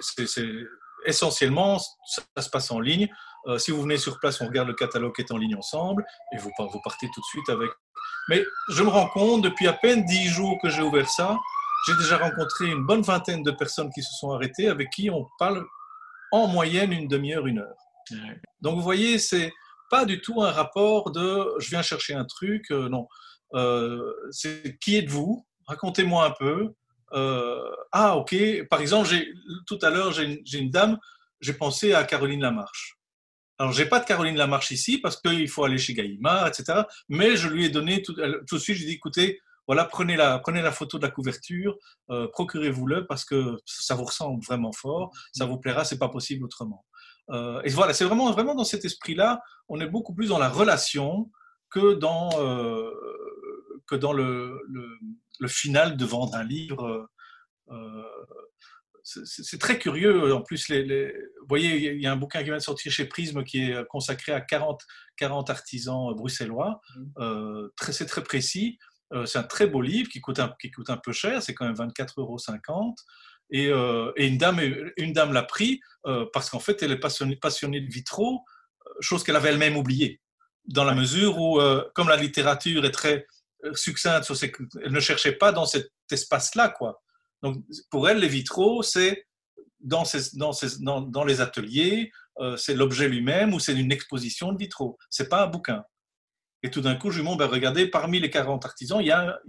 essentiellement, 1.06 1.80
ça 2.06 2.42
se 2.42 2.50
passe 2.50 2.72
en 2.72 2.80
ligne. 2.80 3.08
Euh, 3.48 3.58
si 3.58 3.72
vous 3.72 3.82
venez 3.82 3.98
sur 3.98 4.20
place, 4.20 4.40
on 4.42 4.48
regarde 4.48 4.68
le 4.68 4.74
catalogue 4.74 5.16
qui 5.16 5.22
est 5.22 5.32
en 5.32 5.38
ligne 5.38 5.56
ensemble 5.56 6.06
et 6.34 6.38
vous, 6.38 6.52
vous 6.58 6.82
partez 6.84 7.08
tout 7.14 7.20
de 7.20 7.26
suite 7.26 7.50
avec. 7.50 7.70
Mais 8.30 8.44
je 8.70 8.84
me 8.84 8.90
rends 8.90 9.10
compte, 9.10 9.42
depuis 9.42 9.68
à 9.68 9.74
peine 9.74 10.06
dix 10.06 10.28
jours 10.28 10.58
que 10.62 10.70
j'ai 10.70 10.82
ouvert 10.82 11.10
ça, 11.10 11.38
j'ai 11.88 11.96
déjà 11.96 12.18
rencontré 12.18 12.68
une 12.68 12.86
bonne 12.86 13.02
vingtaine 13.02 13.42
de 13.42 13.52
personnes 13.52 13.90
qui 13.94 14.04
se 14.04 14.14
sont 14.20 14.32
arrêtées 14.32 14.68
avec 14.68 14.90
qui 14.92 15.10
on 15.10 15.28
parle 15.40 15.66
en 16.32 16.48
moyenne 16.48 16.94
une 16.94 17.08
demi-heure, 17.08 17.48
une 17.48 17.60
heure. 17.60 17.76
Donc 18.62 18.76
vous 18.76 18.84
voyez, 18.84 19.18
c'est 19.18 19.52
pas 19.90 20.06
du 20.06 20.22
tout 20.22 20.42
un 20.44 20.52
rapport 20.52 21.12
de 21.12 21.56
je 21.60 21.70
viens 21.70 21.82
chercher 21.82 22.14
un 22.14 22.26
truc. 22.26 22.70
non, 22.70 23.08
c'est 24.30 24.78
qui 24.80 24.98
êtes-vous? 24.98 25.46
Racontez-moi 25.68 26.26
un 26.26 26.32
peu. 26.32 26.74
Ah, 27.14 28.18
ok. 28.18 28.36
Par 28.70 28.82
exemple, 28.82 29.10
tout 29.68 29.80
à 29.82 29.90
l'heure, 29.90 30.12
j'ai 30.12 30.60
une, 30.60 30.70
dame, 30.70 30.98
j'ai 31.40 31.54
pensé 31.54 31.94
à 31.94 32.04
Caroline 32.04 32.42
Lamarche. 32.42 32.98
Alors, 33.58 33.74
j'ai 33.74 33.86
pas 33.86 34.00
de 34.00 34.06
Caroline 34.06 34.38
Lamarche 34.38 34.72
ici 34.72 34.98
parce 34.98 35.22
qu'il 35.22 35.48
faut 35.48 35.64
aller 35.64 35.78
chez 35.78 35.94
Gaïma, 35.94 36.48
etc. 36.48 36.82
Mais 37.10 37.36
je 37.36 37.48
lui 37.48 37.66
ai 37.66 37.70
donné 37.70 38.02
tout, 38.02 38.14
de 38.14 38.58
suite, 38.58 38.78
j'ai 38.78 38.86
dit, 38.86 38.94
écoutez, 38.94 39.40
voilà, 39.68 39.86
prenez 39.86 40.16
la, 40.16 40.40
prenez 40.40 40.62
la 40.62 40.72
photo 40.72 40.98
de 40.98 41.04
la 41.04 41.12
couverture, 41.12 41.78
euh, 42.10 42.28
procurez-vous-le 42.28 43.06
parce 43.06 43.24
que 43.24 43.60
ça 43.66 43.96
vous 43.96 44.06
ressemble 44.06 44.44
vraiment 44.44 44.72
fort, 44.72 45.12
ça 45.32 45.46
vous 45.46 45.58
plaira, 45.58 45.86
c'est 45.86 46.00
pas 46.00 46.10
possible 46.10 46.44
autrement. 46.44 46.86
Euh, 47.30 47.62
et 47.64 47.70
voilà, 47.70 47.94
c'est 47.94 48.04
vraiment, 48.04 48.32
vraiment 48.32 48.56
dans 48.56 48.64
cet 48.64 48.84
esprit-là, 48.84 49.42
on 49.70 49.80
est 49.80 49.88
beaucoup 49.88 50.14
plus 50.14 50.30
dans 50.30 50.40
la 50.40 50.50
relation 50.50 51.30
que 51.70 51.94
dans, 51.94 52.30
euh, 52.40 52.92
que 53.88 53.96
dans 53.96 54.14
le, 54.14 54.62
le, 55.40 55.48
final 55.48 55.98
de 55.98 56.06
vendre 56.06 56.36
un 56.36 56.44
livre. 56.44 57.10
c'est 59.04 59.60
très 59.60 59.80
curieux. 59.80 60.34
En 60.34 60.42
plus, 60.42 60.70
les, 60.70 61.12
vous 61.12 61.48
voyez, 61.50 61.94
il 61.94 62.02
y 62.02 62.08
a 62.08 62.12
un 62.12 62.16
bouquin 62.18 62.40
qui 62.40 62.46
vient 62.46 62.58
de 62.58 62.62
sortir 62.62 62.92
chez 62.92 63.06
Prisme 63.06 63.44
qui 63.44 63.64
est 63.64 63.88
consacré 63.88 64.32
à 64.32 64.42
40, 64.42 64.82
40 65.18 65.50
artisans 65.50 66.14
bruxellois. 66.16 66.82
Mmh. 67.18 67.68
c'est 67.92 68.06
très 68.06 68.24
précis. 68.24 68.78
Euh, 69.14 69.26
c'est 69.26 69.40
un 69.40 69.44
très 69.44 69.68
beau 69.68 69.82
livre 69.82 70.10
qui 70.10 70.22
coûte 70.22 70.40
un, 70.40 70.54
qui 70.60 70.72
coûte 70.72 70.90
un 70.90 70.98
peu 70.98 71.12
cher, 71.12 71.42
c'est 71.44 71.54
quand 71.54 71.66
même 71.66 71.76
24,50 71.76 72.14
euros. 72.18 72.38
Et, 73.50 73.68
euh, 73.68 74.12
et, 74.16 74.28
une 74.28 74.38
dame, 74.38 74.62
une 74.98 75.14
dame 75.14 75.34
l'a 75.34 75.44
pris 75.44 75.82
euh, 76.06 76.26
parce 76.32 76.50
qu'en 76.50 76.60
fait, 76.60 76.82
elle 76.82 76.92
est 76.92 77.00
passionnée, 77.00 77.36
passionnée 77.36 77.82
de 77.82 77.92
vitraux, 77.92 78.44
chose 79.02 79.24
qu'elle 79.24 79.36
avait 79.36 79.50
elle-même 79.50 79.76
oubliée, 79.76 80.22
dans 80.66 80.86
la 80.86 80.96
mesure 80.96 81.38
où, 81.40 81.60
comme 81.94 82.10
la 82.10 82.16
littérature 82.16 82.86
est 82.86 82.92
très 82.92 83.26
succincte, 83.74 84.32
elle 84.84 84.92
ne 84.92 85.00
cherchait 85.00 85.34
pas 85.34 85.52
dans 85.52 85.66
cet 85.66 85.92
espace-là, 86.12 86.70
quoi. 86.70 87.02
Donc, 87.42 87.64
pour 87.90 88.08
elle, 88.08 88.20
les 88.20 88.28
vitraux, 88.28 88.84
c'est 88.84 89.26
dans, 89.80 90.04
dans, 90.34 90.52
dans, 90.80 91.02
dans, 91.02 91.24
les 91.24 91.42
ateliers, 91.42 92.12
c'est 92.56 92.76
l'objet 92.76 93.10
lui-même 93.10 93.54
ou 93.54 93.60
c'est 93.60 93.74
une 93.74 93.92
exposition 93.92 94.52
de 94.52 94.58
vitraux. 94.60 94.98
C'est 95.10 95.28
pas 95.28 95.44
un 95.44 95.48
bouquin. 95.48 95.84
Et 96.64 96.70
tout 96.70 96.82
d'un 96.82 96.96
coup, 96.96 97.10
je 97.10 97.22
lui 97.22 97.28
dis, 97.28 97.36
ben, 97.38 97.48
regardez, 97.48 97.88
parmi 97.88 98.20
les 98.20 98.30
40 98.30 98.66
artisans, 98.66 99.02
il 99.02 99.08
y, 99.08 99.12
a, 99.12 99.40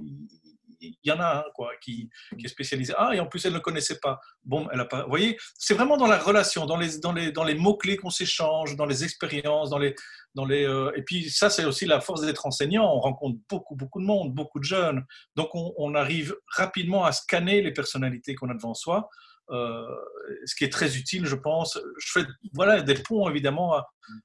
il 0.83 0.97
y 1.05 1.12
en 1.12 1.21
a 1.21 1.38
un 1.38 1.45
quoi, 1.55 1.71
qui, 1.81 2.11
qui, 2.38 2.47
est 2.47 2.49
spécialisé. 2.49 2.92
Ah, 2.97 3.14
et 3.14 3.21
en 3.21 3.27
plus, 3.27 3.45
elle 3.47 3.53
ne 3.53 3.59
connaissait 3.59 3.99
pas. 4.01 4.21
Bon, 4.45 4.68
elle 4.73 4.81
a 4.81 4.85
pas. 4.85 5.05
Vous 5.05 5.09
voyez, 5.09 5.38
c'est 5.59 5.75
vraiment 5.75 5.97
dans 5.97 6.07
la 6.07 6.18
relation, 6.18 6.66
dans 6.66 6.77
les, 6.77 6.99
dans 6.99 7.12
les, 7.12 7.33
dans 7.33 7.45
les 7.45 7.55
mots-clés 7.55 7.97
qu'on 7.97 8.11
s'échange, 8.11 8.77
dans 8.77 8.87
les 8.87 9.05
expériences, 9.05 9.71
dans 9.71 9.79
les. 9.79 9.95
Dans 10.35 10.45
les 10.45 10.64
euh, 10.64 10.92
Et 10.97 11.03
puis, 11.03 11.31
ça, 11.31 11.51
c'est 11.51 11.64
aussi 11.64 11.85
la 11.85 12.01
force 12.01 12.23
d'être 12.23 12.47
enseignant. 12.47 12.90
On 12.95 13.01
rencontre 13.01 13.38
beaucoup, 13.49 13.77
beaucoup 13.77 14.01
de 14.01 14.07
monde, 14.07 14.35
beaucoup 14.35 14.59
de 14.59 14.64
jeunes. 14.64 15.05
Donc, 15.37 15.51
on, 15.55 15.95
arrive 15.95 16.35
rapidement 16.57 17.05
à 17.05 17.12
scanner 17.12 17.61
les 17.61 17.73
personnalités 17.73 18.35
qu'on 18.35 18.49
a 18.49 18.55
devant 18.55 18.75
soi. 18.75 19.11
Euh, 19.51 19.85
ce 20.47 20.55
qui 20.55 20.64
est 20.64 20.73
très 20.73 20.97
utile, 20.97 21.27
je 21.27 21.37
pense. 21.37 21.79
Je 21.99 22.12
fais 22.12 22.27
voilà, 22.55 22.81
des 22.81 22.95
ponts, 22.95 23.29
évidemment, 23.29 23.75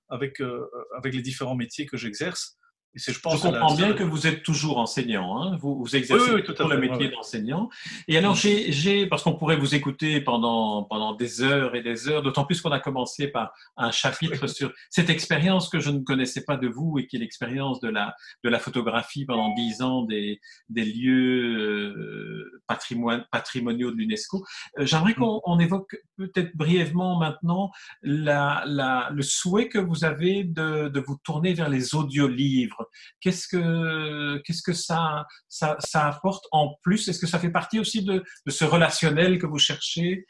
avec, 0.08 0.40
euh, 0.42 0.70
avec 0.96 1.14
les 1.14 1.22
différents 1.22 1.56
métiers 1.56 1.86
que 1.86 1.98
j'exerce. 1.98 2.58
Je, 2.96 3.20
pense 3.20 3.38
je 3.38 3.42
comprends 3.42 3.76
bien 3.76 3.94
que 3.94 4.04
vous 4.04 4.26
êtes 4.26 4.42
toujours 4.42 4.80
enseignant, 4.80 5.42
hein. 5.42 5.58
Vous, 5.62 5.78
vous, 5.78 5.96
exercez 5.96 6.32
oui, 6.32 6.42
le 6.48 6.78
métier 6.78 7.10
d'enseignant. 7.10 7.70
Et 8.08 8.18
alors, 8.18 8.36
j'ai, 8.36 9.06
parce 9.06 9.24
qu'on 9.24 9.36
pourrait 9.36 9.58
vous 9.58 9.76
écouter 9.76 10.20
pendant, 10.22 10.84
pendant 10.84 11.14
des 11.14 11.42
heures 11.42 11.76
et 11.76 11.84
des 11.84 12.08
heures, 12.08 12.24
d'autant 12.24 12.46
plus 12.46 12.60
qu'on 12.62 12.72
a 12.72 12.80
commencé 12.80 13.28
par 13.28 13.54
un 13.76 13.92
chapitre 13.92 14.48
sur 14.48 14.72
cette 14.90 15.10
expérience 15.10 15.70
que 15.70 15.80
je 15.80 15.92
ne 15.92 16.00
connaissais 16.00 16.44
pas 16.44 16.58
de 16.58 16.68
vous 16.68 16.98
et 16.98 17.06
qui 17.06 17.18
est 17.18 17.20
l'expérience 17.20 17.80
de 17.80 17.90
la, 17.90 18.16
de 18.44 18.50
la 18.50 18.60
photographie 18.60 19.26
pendant 19.26 19.54
dix 19.54 19.82
ans 19.82 20.04
des, 20.04 20.40
des 20.70 20.86
lieux 20.86 21.56
euh, 21.56 22.62
patrimoniaux 22.68 23.92
de 23.92 23.96
l'UNESCO. 23.96 24.44
Euh, 24.80 24.86
j'aimerais 24.86 25.12
mm. 25.12 25.42
qu'on 25.44 25.60
évoque 25.60 25.98
peut-être 26.18 26.56
brièvement 26.56 27.18
maintenant 27.18 27.72
la, 28.02 28.64
la, 28.66 29.10
le 29.12 29.22
souhait 29.22 29.70
que 29.70 29.78
vous 29.78 30.04
avez 30.04 30.44
de, 30.44 30.90
de 30.90 31.00
vous 31.00 31.18
tourner 31.24 31.54
vers 31.54 31.70
les 31.70 31.94
audiolivres 31.94 32.87
Qu'est-ce 33.22 33.48
que, 33.48 34.38
qu'est-ce 34.44 34.62
que 34.62 34.74
ça, 34.74 35.26
ça, 35.48 35.78
apporte 35.94 36.46
en 36.52 36.76
plus? 36.82 37.08
Est-ce 37.08 37.20
que 37.20 37.28
ça 37.28 37.40
fait 37.40 37.52
partie 37.52 37.80
aussi 37.80 38.04
de, 38.04 38.24
ce 38.48 38.66
relationnel 38.66 39.40
que 39.40 39.46
vous 39.46 39.60
cherchez? 39.60 40.26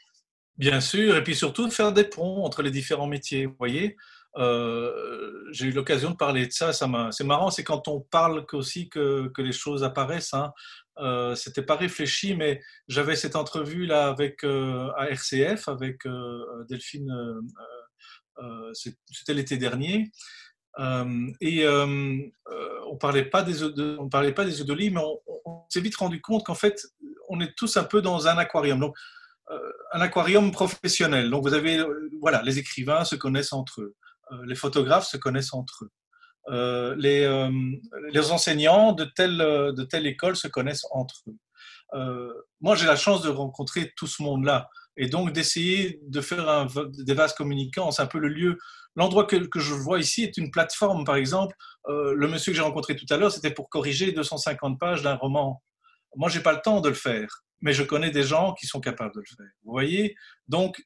Bien 0.56 0.80
sûr, 0.80 1.16
et 1.16 1.22
puis 1.22 1.36
surtout 1.36 1.66
de 1.66 1.72
faire 1.72 1.92
des 1.92 2.04
ponts 2.04 2.44
entre 2.44 2.62
les 2.62 2.70
différents 2.70 3.06
métiers. 3.06 3.46
Vous 3.46 3.54
voyez, 3.58 3.96
euh, 4.36 5.44
j'ai 5.52 5.66
eu 5.66 5.72
l'occasion 5.72 6.10
de 6.10 6.16
parler 6.16 6.46
de 6.46 6.52
ça. 6.52 6.72
ça 6.72 6.88
c'est 7.12 7.24
marrant, 7.24 7.50
c'est 7.50 7.64
quand 7.64 7.86
on 7.86 8.00
parle 8.00 8.44
aussi 8.52 8.88
que, 8.88 9.28
que 9.28 9.42
les 9.42 9.52
choses 9.52 9.84
apparaissent. 9.84 10.34
Hein. 10.34 10.52
Euh, 10.98 11.36
c'était 11.36 11.62
pas 11.62 11.76
réfléchi, 11.76 12.34
mais 12.34 12.60
j'avais 12.88 13.14
cette 13.14 13.36
entrevue 13.36 13.86
là 13.86 14.08
avec 14.08 14.42
euh, 14.42 14.90
à 14.96 15.08
RCF 15.10 15.68
avec 15.68 16.06
euh, 16.06 16.64
Delphine. 16.68 17.12
c'était 18.72 19.34
l'été 19.34 19.56
dernier. 19.56 20.10
Euh, 20.78 21.32
et 21.40 21.64
euh, 21.64 21.86
euh, 21.86 22.47
on 22.90 22.96
parlait 22.96 23.24
pas 23.24 23.42
des 23.42 23.62
parlait 24.10 24.32
pas 24.32 24.44
des 24.44 24.60
mais 24.90 25.00
on, 25.00 25.64
s'est 25.68 25.80
vite 25.80 25.96
rendu 25.96 26.20
compte 26.20 26.44
qu'en 26.46 26.54
fait, 26.54 26.80
on 27.28 27.40
est 27.40 27.54
tous 27.56 27.76
un 27.76 27.84
peu 27.84 28.00
dans 28.00 28.26
un 28.26 28.38
aquarium. 28.38 28.80
Donc, 28.80 28.96
un 29.92 30.00
aquarium 30.00 30.50
professionnel. 30.50 31.30
Donc, 31.30 31.42
vous 31.42 31.54
avez, 31.54 31.82
voilà, 32.20 32.42
les 32.42 32.58
écrivains 32.58 33.04
se 33.04 33.16
connaissent 33.16 33.52
entre 33.52 33.82
eux, 33.82 33.94
les 34.44 34.54
photographes 34.54 35.06
se 35.06 35.16
connaissent 35.16 35.54
entre 35.54 35.84
eux, 36.50 36.94
les, 36.98 38.30
enseignants 38.30 38.92
de 38.92 39.04
de 39.04 39.84
telle 39.84 40.06
école 40.06 40.36
se 40.36 40.48
connaissent 40.48 40.86
entre 40.90 41.22
eux. 41.28 41.36
Moi, 42.60 42.74
j'ai 42.74 42.86
la 42.86 42.96
chance 42.96 43.22
de 43.22 43.28
rencontrer 43.28 43.92
tout 43.96 44.06
ce 44.06 44.22
monde-là 44.22 44.68
et 44.96 45.08
donc 45.08 45.32
d'essayer 45.32 46.00
de 46.02 46.20
faire 46.20 46.66
des 46.88 47.14
vases 47.14 47.34
communicants. 47.34 47.90
C'est 47.90 48.02
un 48.02 48.06
peu 48.06 48.18
le 48.18 48.28
lieu 48.28 48.58
L'endroit 48.98 49.26
que, 49.26 49.38
je 49.54 49.74
vois 49.74 50.00
ici 50.00 50.24
est 50.24 50.36
une 50.38 50.50
plateforme, 50.50 51.04
par 51.04 51.14
exemple. 51.14 51.54
Euh, 51.86 52.14
le 52.14 52.26
monsieur 52.26 52.50
que 52.50 52.56
j'ai 52.56 52.64
rencontré 52.64 52.96
tout 52.96 53.06
à 53.10 53.16
l'heure, 53.16 53.30
c'était 53.30 53.52
pour 53.52 53.70
corriger 53.70 54.10
250 54.10 54.76
pages 54.76 55.02
d'un 55.02 55.14
roman. 55.14 55.62
Moi, 56.16 56.28
j'ai 56.28 56.40
pas 56.40 56.52
le 56.52 56.60
temps 56.60 56.80
de 56.80 56.88
le 56.88 56.96
faire, 56.96 57.44
mais 57.60 57.72
je 57.72 57.84
connais 57.84 58.10
des 58.10 58.24
gens 58.24 58.54
qui 58.54 58.66
sont 58.66 58.80
capables 58.80 59.14
de 59.14 59.20
le 59.20 59.36
faire. 59.36 59.52
Vous 59.62 59.70
voyez? 59.70 60.16
Donc, 60.48 60.84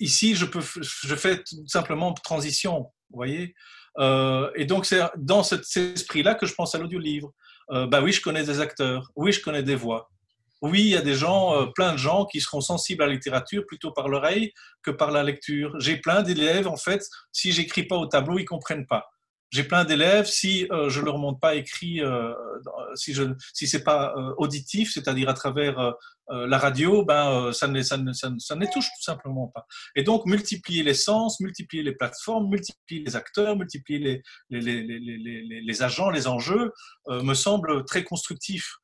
ici, 0.00 0.34
je 0.34 1.14
fais 1.14 1.42
tout 1.44 1.66
simplement 1.66 2.12
transition. 2.12 2.92
Vous 3.08 3.16
voyez? 3.16 3.54
Euh, 3.98 4.50
Et 4.54 4.66
donc, 4.66 4.84
c'est 4.84 5.00
dans 5.16 5.42
cet 5.42 5.64
esprit-là 5.74 6.34
que 6.34 6.44
je 6.44 6.52
pense 6.52 6.74
à 6.74 6.78
l'audiolivre. 6.78 7.32
Euh, 7.70 7.86
bah 7.86 8.02
oui, 8.02 8.12
je 8.12 8.20
connais 8.20 8.44
des 8.44 8.60
acteurs. 8.60 9.10
Oui, 9.16 9.32
je 9.32 9.40
connais 9.40 9.62
des 9.62 9.76
voix 9.76 10.10
oui, 10.62 10.80
il 10.80 10.88
y 10.88 10.96
a 10.96 11.02
des 11.02 11.14
gens, 11.14 11.54
euh, 11.54 11.66
plein 11.66 11.92
de 11.92 11.98
gens 11.98 12.24
qui 12.24 12.40
seront 12.40 12.60
sensibles 12.60 13.02
à 13.02 13.06
la 13.06 13.12
littérature 13.12 13.64
plutôt 13.66 13.92
par 13.92 14.08
l'oreille 14.08 14.52
que 14.82 14.90
par 14.90 15.10
la 15.10 15.22
lecture. 15.22 15.74
J'ai 15.78 15.98
plein 15.98 16.22
d'élèves, 16.22 16.66
en 16.66 16.76
fait, 16.76 17.06
si 17.32 17.52
j'écris 17.52 17.84
pas 17.84 17.96
au 17.96 18.06
tableau, 18.06 18.38
ils 18.38 18.44
comprennent 18.44 18.86
pas. 18.86 19.06
J'ai 19.50 19.62
plein 19.62 19.84
d'élèves, 19.84 20.26
si 20.26 20.66
euh, 20.72 20.88
je 20.88 21.00
leur 21.00 21.18
montre 21.18 21.38
pas 21.38 21.54
écrit, 21.54 22.00
euh, 22.00 22.32
si 22.94 23.14
je, 23.14 23.22
si 23.52 23.68
c'est 23.68 23.84
pas 23.84 24.14
auditif, 24.38 24.92
c'est-à-dire 24.92 25.28
à 25.28 25.34
travers 25.34 25.94
la 26.28 26.58
radio, 26.58 27.04
ben 27.04 27.52
ça 27.52 27.68
ne, 27.68 27.78
ne, 27.78 28.72
touche 28.72 28.86
tout 28.86 29.02
simplement 29.02 29.46
pas. 29.46 29.64
Et 29.94 30.02
donc 30.02 30.26
multiplier 30.26 30.82
les 30.82 30.94
sens, 30.94 31.38
multiplier 31.38 31.84
les 31.84 31.92
plateformes, 31.92 32.48
multiplier 32.48 33.04
les 33.04 33.14
acteurs, 33.14 33.56
multiplier 33.56 34.00
les, 34.00 34.22
les, 34.50 34.82
les, 34.82 34.98
les, 34.98 35.60
les 35.60 35.82
agents, 35.84 36.10
les 36.10 36.26
enjeux, 36.26 36.72
me 37.08 37.34
semble 37.34 37.84
très 37.84 38.02
constructif 38.02 38.78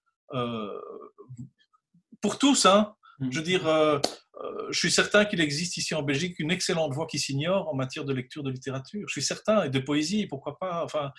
pour 2.22 2.38
tous. 2.38 2.64
Hein. 2.64 2.94
Mm. 3.18 3.30
Je 3.30 3.38
veux 3.38 3.44
dire, 3.44 3.66
euh, 3.66 3.98
euh, 4.42 4.66
je 4.70 4.78
suis 4.78 4.90
certain 4.90 5.26
qu'il 5.26 5.40
existe 5.40 5.76
ici 5.76 5.94
en 5.94 6.02
Belgique 6.02 6.38
une 6.38 6.50
excellente 6.50 6.94
voix 6.94 7.06
qui 7.06 7.18
s'ignore 7.18 7.68
en 7.68 7.74
matière 7.74 8.04
de 8.04 8.14
lecture 8.14 8.42
de 8.42 8.50
littérature. 8.50 9.06
Je 9.06 9.12
suis 9.12 9.22
certain, 9.22 9.64
et 9.64 9.70
de 9.70 9.78
poésie, 9.78 10.26
pourquoi 10.26 10.58
pas. 10.58 10.82
Enfin, 10.84 11.12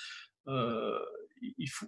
euh, 0.47 0.97
il 1.57 1.69
faut. 1.69 1.87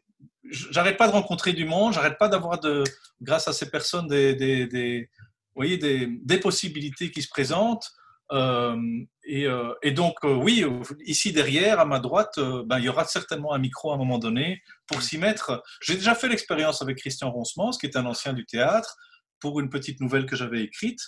J'arrête 0.52 0.98
pas 0.98 1.08
de 1.08 1.14
rencontrer 1.14 1.54
du 1.54 1.66
monde, 1.66 1.94
j'arrête 1.94 2.20
pas 2.20 2.28
d'avoir 2.28 2.60
de, 2.60 2.84
grâce 3.22 3.48
à 3.48 3.54
ces 3.54 3.72
personnes, 3.72 4.08
des, 4.08 4.36
des, 4.36 4.68
des 4.68 5.10
voyez, 5.56 5.78
des, 5.78 6.08
des, 6.08 6.40
possibilités 6.40 7.10
qui 7.10 7.24
se 7.24 7.30
présentent. 7.30 7.90
Et, 8.32 9.48
et, 9.84 9.92
donc, 9.92 10.16
oui, 10.24 10.66
ici 11.06 11.32
derrière, 11.32 11.80
à 11.80 11.86
ma 11.86 12.00
droite, 12.00 12.40
ben, 12.40 12.80
il 12.80 12.86
y 12.86 12.90
aura 12.90 13.06
certainement 13.06 13.54
un 13.54 13.60
micro 13.60 13.92
à 13.92 13.96
un 13.96 13.98
moment 13.98 14.18
donné 14.18 14.62
pour 14.88 15.02
s'y 15.02 15.18
mettre. 15.18 15.64
J'ai 15.82 15.96
déjà 15.96 16.16
fait 16.16 16.28
l'expérience 16.28 16.82
avec 16.82 16.98
Christian 16.98 17.32
Roncemans, 17.32 17.72
qui 17.72 17.86
est 17.86 17.98
un 17.98 18.06
ancien 18.06 18.34
du 18.34 18.46
théâtre, 18.46 18.98
pour 19.40 19.60
une 19.60 19.70
petite 19.70 20.02
nouvelle 20.02 20.26
que 20.26 20.36
j'avais 20.36 20.64
écrite. 20.64 21.00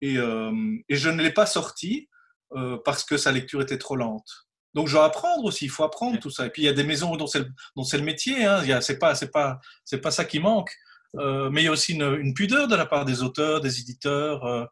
Et, 0.00 0.18
euh, 0.18 0.52
et, 0.88 0.96
je 0.96 1.08
ne 1.08 1.22
l'ai 1.22 1.32
pas 1.32 1.46
sortie 1.46 2.08
euh, 2.52 2.78
parce 2.84 3.04
que 3.04 3.16
sa 3.16 3.32
lecture 3.32 3.62
était 3.62 3.78
trop 3.78 3.96
lente. 3.96 4.28
Donc 4.74 4.86
je 4.86 4.92
dois 4.92 5.06
apprendre 5.06 5.44
aussi, 5.44 5.64
il 5.64 5.70
faut 5.70 5.84
apprendre 5.84 6.18
tout 6.20 6.30
ça. 6.30 6.46
Et 6.46 6.50
puis 6.50 6.62
il 6.62 6.64
y 6.66 6.68
a 6.68 6.72
des 6.72 6.84
maisons 6.84 7.16
dont 7.16 7.26
c'est 7.26 7.40
le, 7.40 7.48
le, 7.76 8.02
métier, 8.02 8.44
hein. 8.44 8.80
c'est 8.80 8.98
pas, 8.98 9.14
pas, 9.32 9.58
pas 10.02 10.10
ça 10.10 10.24
qui 10.24 10.38
manque. 10.38 10.70
Euh, 11.16 11.48
mais 11.50 11.62
il 11.62 11.64
y 11.64 11.68
a 11.68 11.72
aussi 11.72 11.94
une, 11.94 12.16
une, 12.20 12.34
pudeur 12.34 12.68
de 12.68 12.76
la 12.76 12.84
part 12.84 13.06
des 13.06 13.22
auteurs, 13.22 13.60
des 13.62 13.80
éditeurs. 13.80 14.68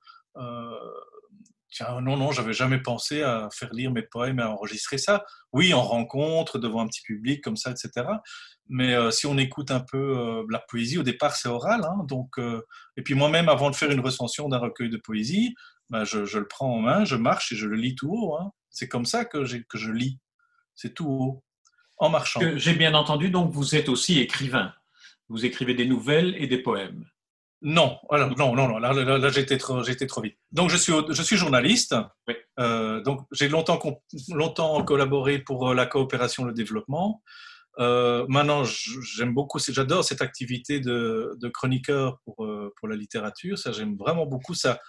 Tiens, 1.77 2.01
non, 2.01 2.17
non, 2.17 2.33
j'avais 2.33 2.55
jamais 2.55 2.79
pensé 2.79 3.21
à 3.21 3.51
faire 3.53 3.71
lire 3.75 3.91
mes 3.91 4.01
poèmes 4.01 4.39
et 4.39 4.43
à 4.43 4.51
enregistrer 4.51 4.97
ça. 4.97 5.27
Oui, 5.53 5.75
en 5.75 5.83
rencontre, 5.83 6.59
devant 6.59 6.81
un 6.81 6.87
petit 6.87 7.03
public 7.03 7.45
comme 7.45 7.59
ça, 7.59 7.71
etc. 7.71 8.07
Mais 8.71 8.95
euh, 8.95 9.11
si 9.11 9.27
on 9.27 9.37
écoute 9.37 9.71
un 9.71 9.81
peu 9.81 10.19
euh, 10.19 10.47
la 10.49 10.59
poésie, 10.59 10.97
au 10.97 11.03
départ, 11.03 11.37
c'est 11.37 11.51
oral. 11.51 11.83
Hein, 11.85 12.05
donc, 12.09 12.39
euh, 12.39 12.63
et 12.97 13.03
puis 13.03 13.13
moi-même, 13.13 13.51
avant 13.51 13.69
de 13.69 13.77
faire 13.77 13.91
une 13.91 14.01
recension 14.01 14.49
d'un 14.49 14.57
recueil 14.57 14.89
de 14.89 14.97
poésie, 14.97 15.55
je, 15.93 16.25
je, 16.25 16.39
le 16.39 16.49
prends 16.49 16.77
en 16.77 16.79
main, 16.79 17.05
je 17.05 17.15
marche 17.15 17.53
et 17.53 17.57
je 17.57 17.67
le 17.67 17.77
lis 17.77 17.95
tout 17.95 18.11
haut. 18.11 18.39
Hein. 18.39 18.53
C'est 18.71 18.89
comme 18.89 19.05
ça 19.05 19.27
que, 19.27 19.45
que 19.65 19.77
je 19.77 19.93
lis. 19.93 20.19
C'est 20.75 20.95
tout 20.95 21.07
haut, 21.07 21.45
en 21.99 22.09
marchant. 22.09 22.41
J'ai 22.57 22.73
bien 22.73 22.95
entendu, 22.95 23.29
donc 23.29 23.53
vous 23.53 23.75
êtes 23.75 23.91
aussi 23.91 24.19
écrivain. 24.19 24.73
Vous 25.29 25.45
écrivez 25.45 25.75
des 25.75 25.87
nouvelles 25.87 26.35
et 26.39 26.47
des 26.47 26.63
poèmes. 26.63 27.05
Non, 27.63 27.99
alors, 28.11 28.37
non, 28.37 28.55
non, 28.55 28.69
non, 28.69 28.79
là, 28.79 28.93
là, 28.93 29.19
là 29.19 29.29
j'étais 29.31 29.57
trop, 29.57 29.83
trop, 29.83 30.21
vite. 30.21 30.37
Donc, 30.53 30.71
je 30.71 30.77
suis, 30.77 30.93
je 31.09 31.23
suis 31.23 31.37
journaliste. 31.37 31.95
Oui. 32.29 32.35
Euh, 32.61 33.03
donc, 33.03 33.21
j'ai 33.33 33.49
longtemps, 33.49 33.81
longtemps 34.29 34.83
collaboré 34.85 35.39
pour 35.39 35.73
la 35.75 35.87
coopération 35.87 36.45
et 36.45 36.49
le 36.49 36.53
développement. 36.53 37.23
Euh, 37.79 38.25
maintenant, 38.29 38.65
j'aime 38.65 39.35
beaucoup, 39.35 39.59
j'adore 39.59 40.05
cette 40.05 40.23
activité 40.23 40.81
de, 40.81 41.37
de 41.41 41.49
chroniqueur 41.49 42.19
pour, 42.25 42.45
euh, 42.45 42.73
pour, 42.77 42.89
la 42.89 42.97
littérature. 42.97 43.59
Ça, 43.59 43.73
j'aime 43.73 43.97
vraiment 43.97 44.27
beaucoup. 44.27 44.55
Ça, 44.55 44.81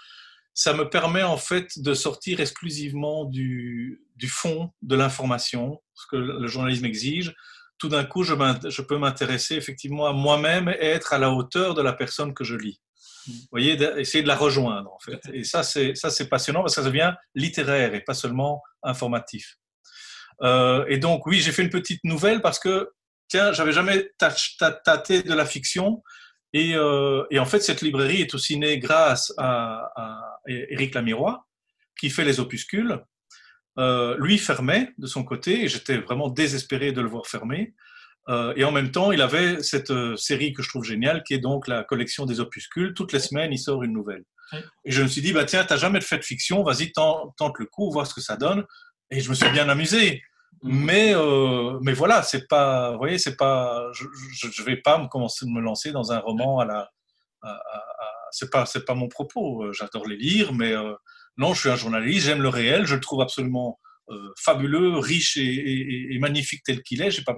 ça 0.53 0.73
me 0.73 0.89
permet 0.89 1.23
en 1.23 1.37
fait 1.37 1.79
de 1.79 1.93
sortir 1.93 2.39
exclusivement 2.39 3.25
du, 3.25 4.01
du 4.15 4.27
fond 4.27 4.71
de 4.81 4.95
l'information, 4.95 5.81
ce 5.93 6.05
que 6.09 6.15
le 6.15 6.47
journalisme 6.47 6.85
exige. 6.85 7.35
Tout 7.77 7.89
d'un 7.89 8.03
coup, 8.03 8.23
je, 8.23 8.33
je 8.69 8.81
peux 8.81 8.97
m'intéresser 8.97 9.55
effectivement 9.55 10.07
à 10.07 10.13
moi-même 10.13 10.69
et 10.69 10.85
être 10.85 11.13
à 11.13 11.17
la 11.17 11.31
hauteur 11.31 11.73
de 11.75 11.81
la 11.81 11.93
personne 11.93 12.33
que 12.33 12.43
je 12.43 12.55
lis. 12.55 12.81
Vous 13.27 13.47
voyez, 13.51 13.77
essayer 13.99 14.23
de 14.23 14.27
la 14.27 14.35
rejoindre 14.35 14.91
en 14.93 14.99
fait. 14.99 15.19
Et 15.33 15.43
ça, 15.43 15.61
c'est 15.61 15.95
ça, 15.95 16.09
c'est 16.09 16.29
passionnant 16.29 16.61
parce 16.61 16.75
que 16.75 16.81
ça 16.81 16.87
devient 16.87 17.13
littéraire 17.35 17.93
et 17.93 18.01
pas 18.01 18.13
seulement 18.13 18.63
informatif. 18.83 19.57
Euh, 20.41 20.85
et 20.87 20.97
donc, 20.97 21.25
oui, 21.25 21.39
j'ai 21.39 21.51
fait 21.51 21.63
une 21.63 21.69
petite 21.69 22.03
nouvelle 22.03 22.41
parce 22.41 22.59
que, 22.59 22.89
tiens, 23.27 23.51
j'avais 23.53 23.73
jamais 23.73 24.11
tâté 24.17 25.23
de 25.23 25.33
la 25.33 25.45
fiction. 25.45 26.03
Et, 26.53 26.75
euh, 26.75 27.25
et, 27.29 27.39
en 27.39 27.45
fait, 27.45 27.59
cette 27.59 27.81
librairie 27.81 28.21
est 28.21 28.33
aussi 28.33 28.57
née 28.57 28.79
grâce 28.79 29.33
à, 29.37 29.91
à 29.95 30.39
Éric 30.47 30.95
Lamirois, 30.95 31.45
qui 31.99 32.09
fait 32.09 32.23
les 32.23 32.39
opuscules. 32.39 33.03
Euh, 33.79 34.15
lui 34.17 34.37
fermait 34.37 34.93
de 34.97 35.05
son 35.05 35.23
côté, 35.23 35.63
et 35.63 35.67
j'étais 35.67 35.97
vraiment 35.97 36.29
désespéré 36.29 36.91
de 36.91 37.01
le 37.01 37.07
voir 37.07 37.27
fermer. 37.27 37.75
Euh, 38.29 38.53
et 38.55 38.63
en 38.63 38.71
même 38.71 38.91
temps, 38.91 39.11
il 39.11 39.21
avait 39.21 39.63
cette 39.63 39.91
euh, 39.91 40.17
série 40.17 40.51
que 40.51 40.61
je 40.61 40.69
trouve 40.69 40.83
géniale, 40.83 41.23
qui 41.23 41.33
est 41.33 41.39
donc 41.39 41.67
la 41.67 41.83
collection 41.83 42.25
des 42.25 42.39
opuscules. 42.39 42.93
Toutes 42.93 43.13
les 43.13 43.19
semaines, 43.19 43.53
il 43.53 43.59
sort 43.59 43.83
une 43.83 43.93
nouvelle. 43.93 44.23
Et 44.85 44.91
je 44.91 45.03
me 45.03 45.07
suis 45.07 45.21
dit, 45.21 45.33
bah 45.33 45.43
tiens, 45.43 45.65
t'as 45.65 45.77
jamais 45.77 45.99
fait 45.99 46.17
de 46.17 46.23
fiction, 46.23 46.63
vas-y, 46.63 46.91
tente, 46.91 47.35
tente, 47.37 47.59
le 47.59 47.65
coup, 47.65 47.91
voir 47.91 48.07
ce 48.07 48.13
que 48.13 48.21
ça 48.21 48.37
donne. 48.37 48.65
Et 49.11 49.19
je 49.19 49.29
me 49.29 49.35
suis 49.35 49.49
bien 49.49 49.67
amusé. 49.67 50.21
Mm. 50.63 50.85
Mais, 50.85 51.13
euh, 51.13 51.77
mais 51.81 51.93
voilà, 51.93 52.23
c'est 52.23 52.47
pas, 52.47 52.91
vous 52.91 52.97
voyez, 52.97 53.17
c'est 53.17 53.35
pas, 53.35 53.89
je, 53.93 54.05
je, 54.33 54.63
vais 54.63 54.77
pas 54.77 54.97
me 54.97 55.07
commencer 55.07 55.45
de 55.45 55.51
me 55.51 55.61
lancer 55.61 55.91
dans 55.91 56.11
un 56.11 56.19
roman 56.19 56.59
à 56.59 56.65
la, 56.65 56.89
à, 57.41 57.51
à, 57.51 57.83
c'est 58.31 58.49
pas, 58.49 58.65
c'est 58.65 58.85
pas 58.85 58.93
mon 58.93 59.07
propos. 59.09 59.71
J'adore 59.73 60.07
les 60.07 60.17
lire, 60.17 60.53
mais 60.53 60.71
euh, 60.71 60.93
non, 61.37 61.53
je 61.53 61.59
suis 61.61 61.69
un 61.69 61.75
journaliste, 61.75 62.25
j'aime 62.25 62.41
le 62.41 62.49
réel, 62.49 62.85
je 62.85 62.95
le 62.95 63.01
trouve 63.01 63.21
absolument 63.21 63.79
euh, 64.09 64.29
fabuleux, 64.37 64.97
riche 64.97 65.37
et, 65.37 66.17
magnifique 66.19 66.63
tel 66.63 66.81
qu'il 66.81 67.01
est. 67.01 67.11
J'ai 67.11 67.23
pas 67.23 67.33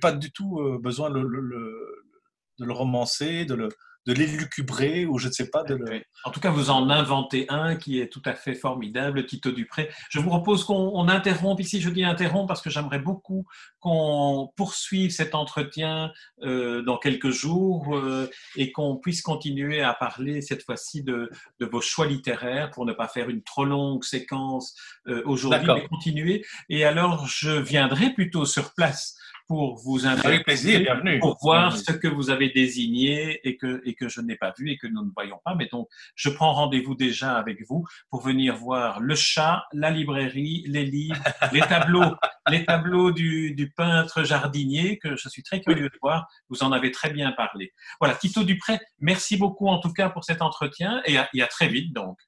pas 0.00 0.12
du 0.12 0.30
tout 0.30 0.60
euh, 0.60 0.78
besoin 0.78 1.10
de 1.10 1.20
le 1.20 2.72
romancer, 2.72 3.44
de 3.44 3.54
le, 3.54 3.68
de 4.06 4.12
l'élucubrer 4.12 5.06
ou 5.06 5.18
je 5.18 5.28
ne 5.28 5.32
sais 5.32 5.50
pas. 5.50 5.62
De 5.62 5.74
le... 5.74 6.02
En 6.24 6.30
tout 6.30 6.40
cas, 6.40 6.50
vous 6.50 6.70
en 6.70 6.90
inventez 6.90 7.46
un 7.48 7.76
qui 7.76 8.00
est 8.00 8.08
tout 8.08 8.22
à 8.24 8.34
fait 8.34 8.54
formidable, 8.54 9.26
Tito 9.26 9.50
Dupré. 9.50 9.90
Je 10.10 10.18
vous 10.18 10.28
propose 10.28 10.64
qu'on 10.64 11.08
interrompe 11.08 11.60
ici. 11.60 11.80
Je 11.80 11.90
dis 11.90 12.04
interrompt 12.04 12.46
parce 12.48 12.62
que 12.62 12.70
j'aimerais 12.70 12.98
beaucoup 12.98 13.46
qu'on 13.80 14.52
poursuive 14.56 15.10
cet 15.10 15.34
entretien 15.34 16.12
euh, 16.42 16.82
dans 16.82 16.98
quelques 16.98 17.30
jours 17.30 17.96
euh, 17.96 18.30
et 18.56 18.72
qu'on 18.72 18.96
puisse 18.96 19.22
continuer 19.22 19.82
à 19.82 19.94
parler 19.94 20.42
cette 20.42 20.64
fois-ci 20.64 21.02
de, 21.02 21.30
de, 21.60 21.66
vos 21.66 21.80
choix 21.80 22.06
littéraires 22.06 22.70
pour 22.70 22.86
ne 22.86 22.92
pas 22.92 23.08
faire 23.08 23.28
une 23.28 23.42
trop 23.42 23.64
longue 23.64 24.04
séquence 24.04 24.74
euh, 25.06 25.22
aujourd'hui, 25.24 25.66
mais 25.66 25.86
continuer. 25.86 26.44
Et 26.68 26.84
alors, 26.84 27.26
je 27.26 27.50
viendrai 27.50 28.10
plutôt 28.10 28.44
sur 28.44 28.74
place 28.74 29.16
pour 29.46 29.76
vous 29.76 30.06
intéresser, 30.06 30.86
pour 31.20 31.38
voir 31.42 31.76
ce 31.76 31.92
que 31.92 32.08
vous 32.08 32.30
avez 32.30 32.48
désigné 32.50 33.46
et 33.46 33.56
que, 33.56 33.82
et 33.84 33.94
que 33.94 34.08
je 34.08 34.20
n'ai 34.20 34.36
pas 34.36 34.54
vu 34.58 34.70
et 34.70 34.78
que 34.78 34.86
nous 34.86 35.04
ne 35.04 35.10
voyons 35.14 35.40
pas. 35.44 35.54
Mais 35.54 35.68
donc, 35.70 35.88
je 36.14 36.30
prends 36.30 36.52
rendez-vous 36.52 36.94
déjà 36.94 37.36
avec 37.36 37.58
vous 37.68 37.84
pour 38.10 38.22
venir 38.22 38.56
voir 38.56 39.00
le 39.00 39.14
chat, 39.14 39.64
la 39.72 39.90
librairie, 39.90 40.64
les 40.66 40.84
livres, 40.84 41.22
les 41.52 41.60
tableaux, 41.60 42.14
les 42.48 42.64
tableaux 42.64 43.12
du, 43.12 43.54
du, 43.54 43.70
peintre 43.70 44.22
jardinier 44.22 44.98
que 44.98 45.16
je 45.16 45.28
suis 45.28 45.42
très 45.42 45.60
curieux 45.60 45.88
de 45.88 45.98
voir. 46.00 46.26
Vous 46.48 46.62
en 46.62 46.72
avez 46.72 46.90
très 46.90 47.10
bien 47.10 47.32
parlé. 47.32 47.72
Voilà, 48.00 48.14
Tito 48.14 48.44
Dupré, 48.44 48.78
merci 49.00 49.36
beaucoup 49.36 49.68
en 49.68 49.78
tout 49.78 49.92
cas 49.92 50.08
pour 50.08 50.24
cet 50.24 50.42
entretien 50.42 51.02
et 51.04 51.18
à, 51.18 51.28
et 51.34 51.42
à 51.42 51.46
très 51.46 51.68
vite 51.68 51.92
donc. 51.92 52.18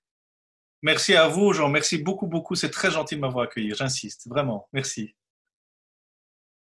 Merci 0.83 1.17
à 1.17 1.27
vous, 1.27 1.53
Jean. 1.53 1.69
Merci 1.69 1.99
beaucoup, 1.99 2.27
beaucoup. 2.27 2.55
C'est 2.55 2.71
très 2.71 2.91
gentil 2.91 3.17
de 3.17 3.21
m'avoir 3.21 3.47
accueilli. 3.47 3.75
J'insiste, 3.75 4.29
vraiment. 4.29 4.69
Merci. 4.73 5.17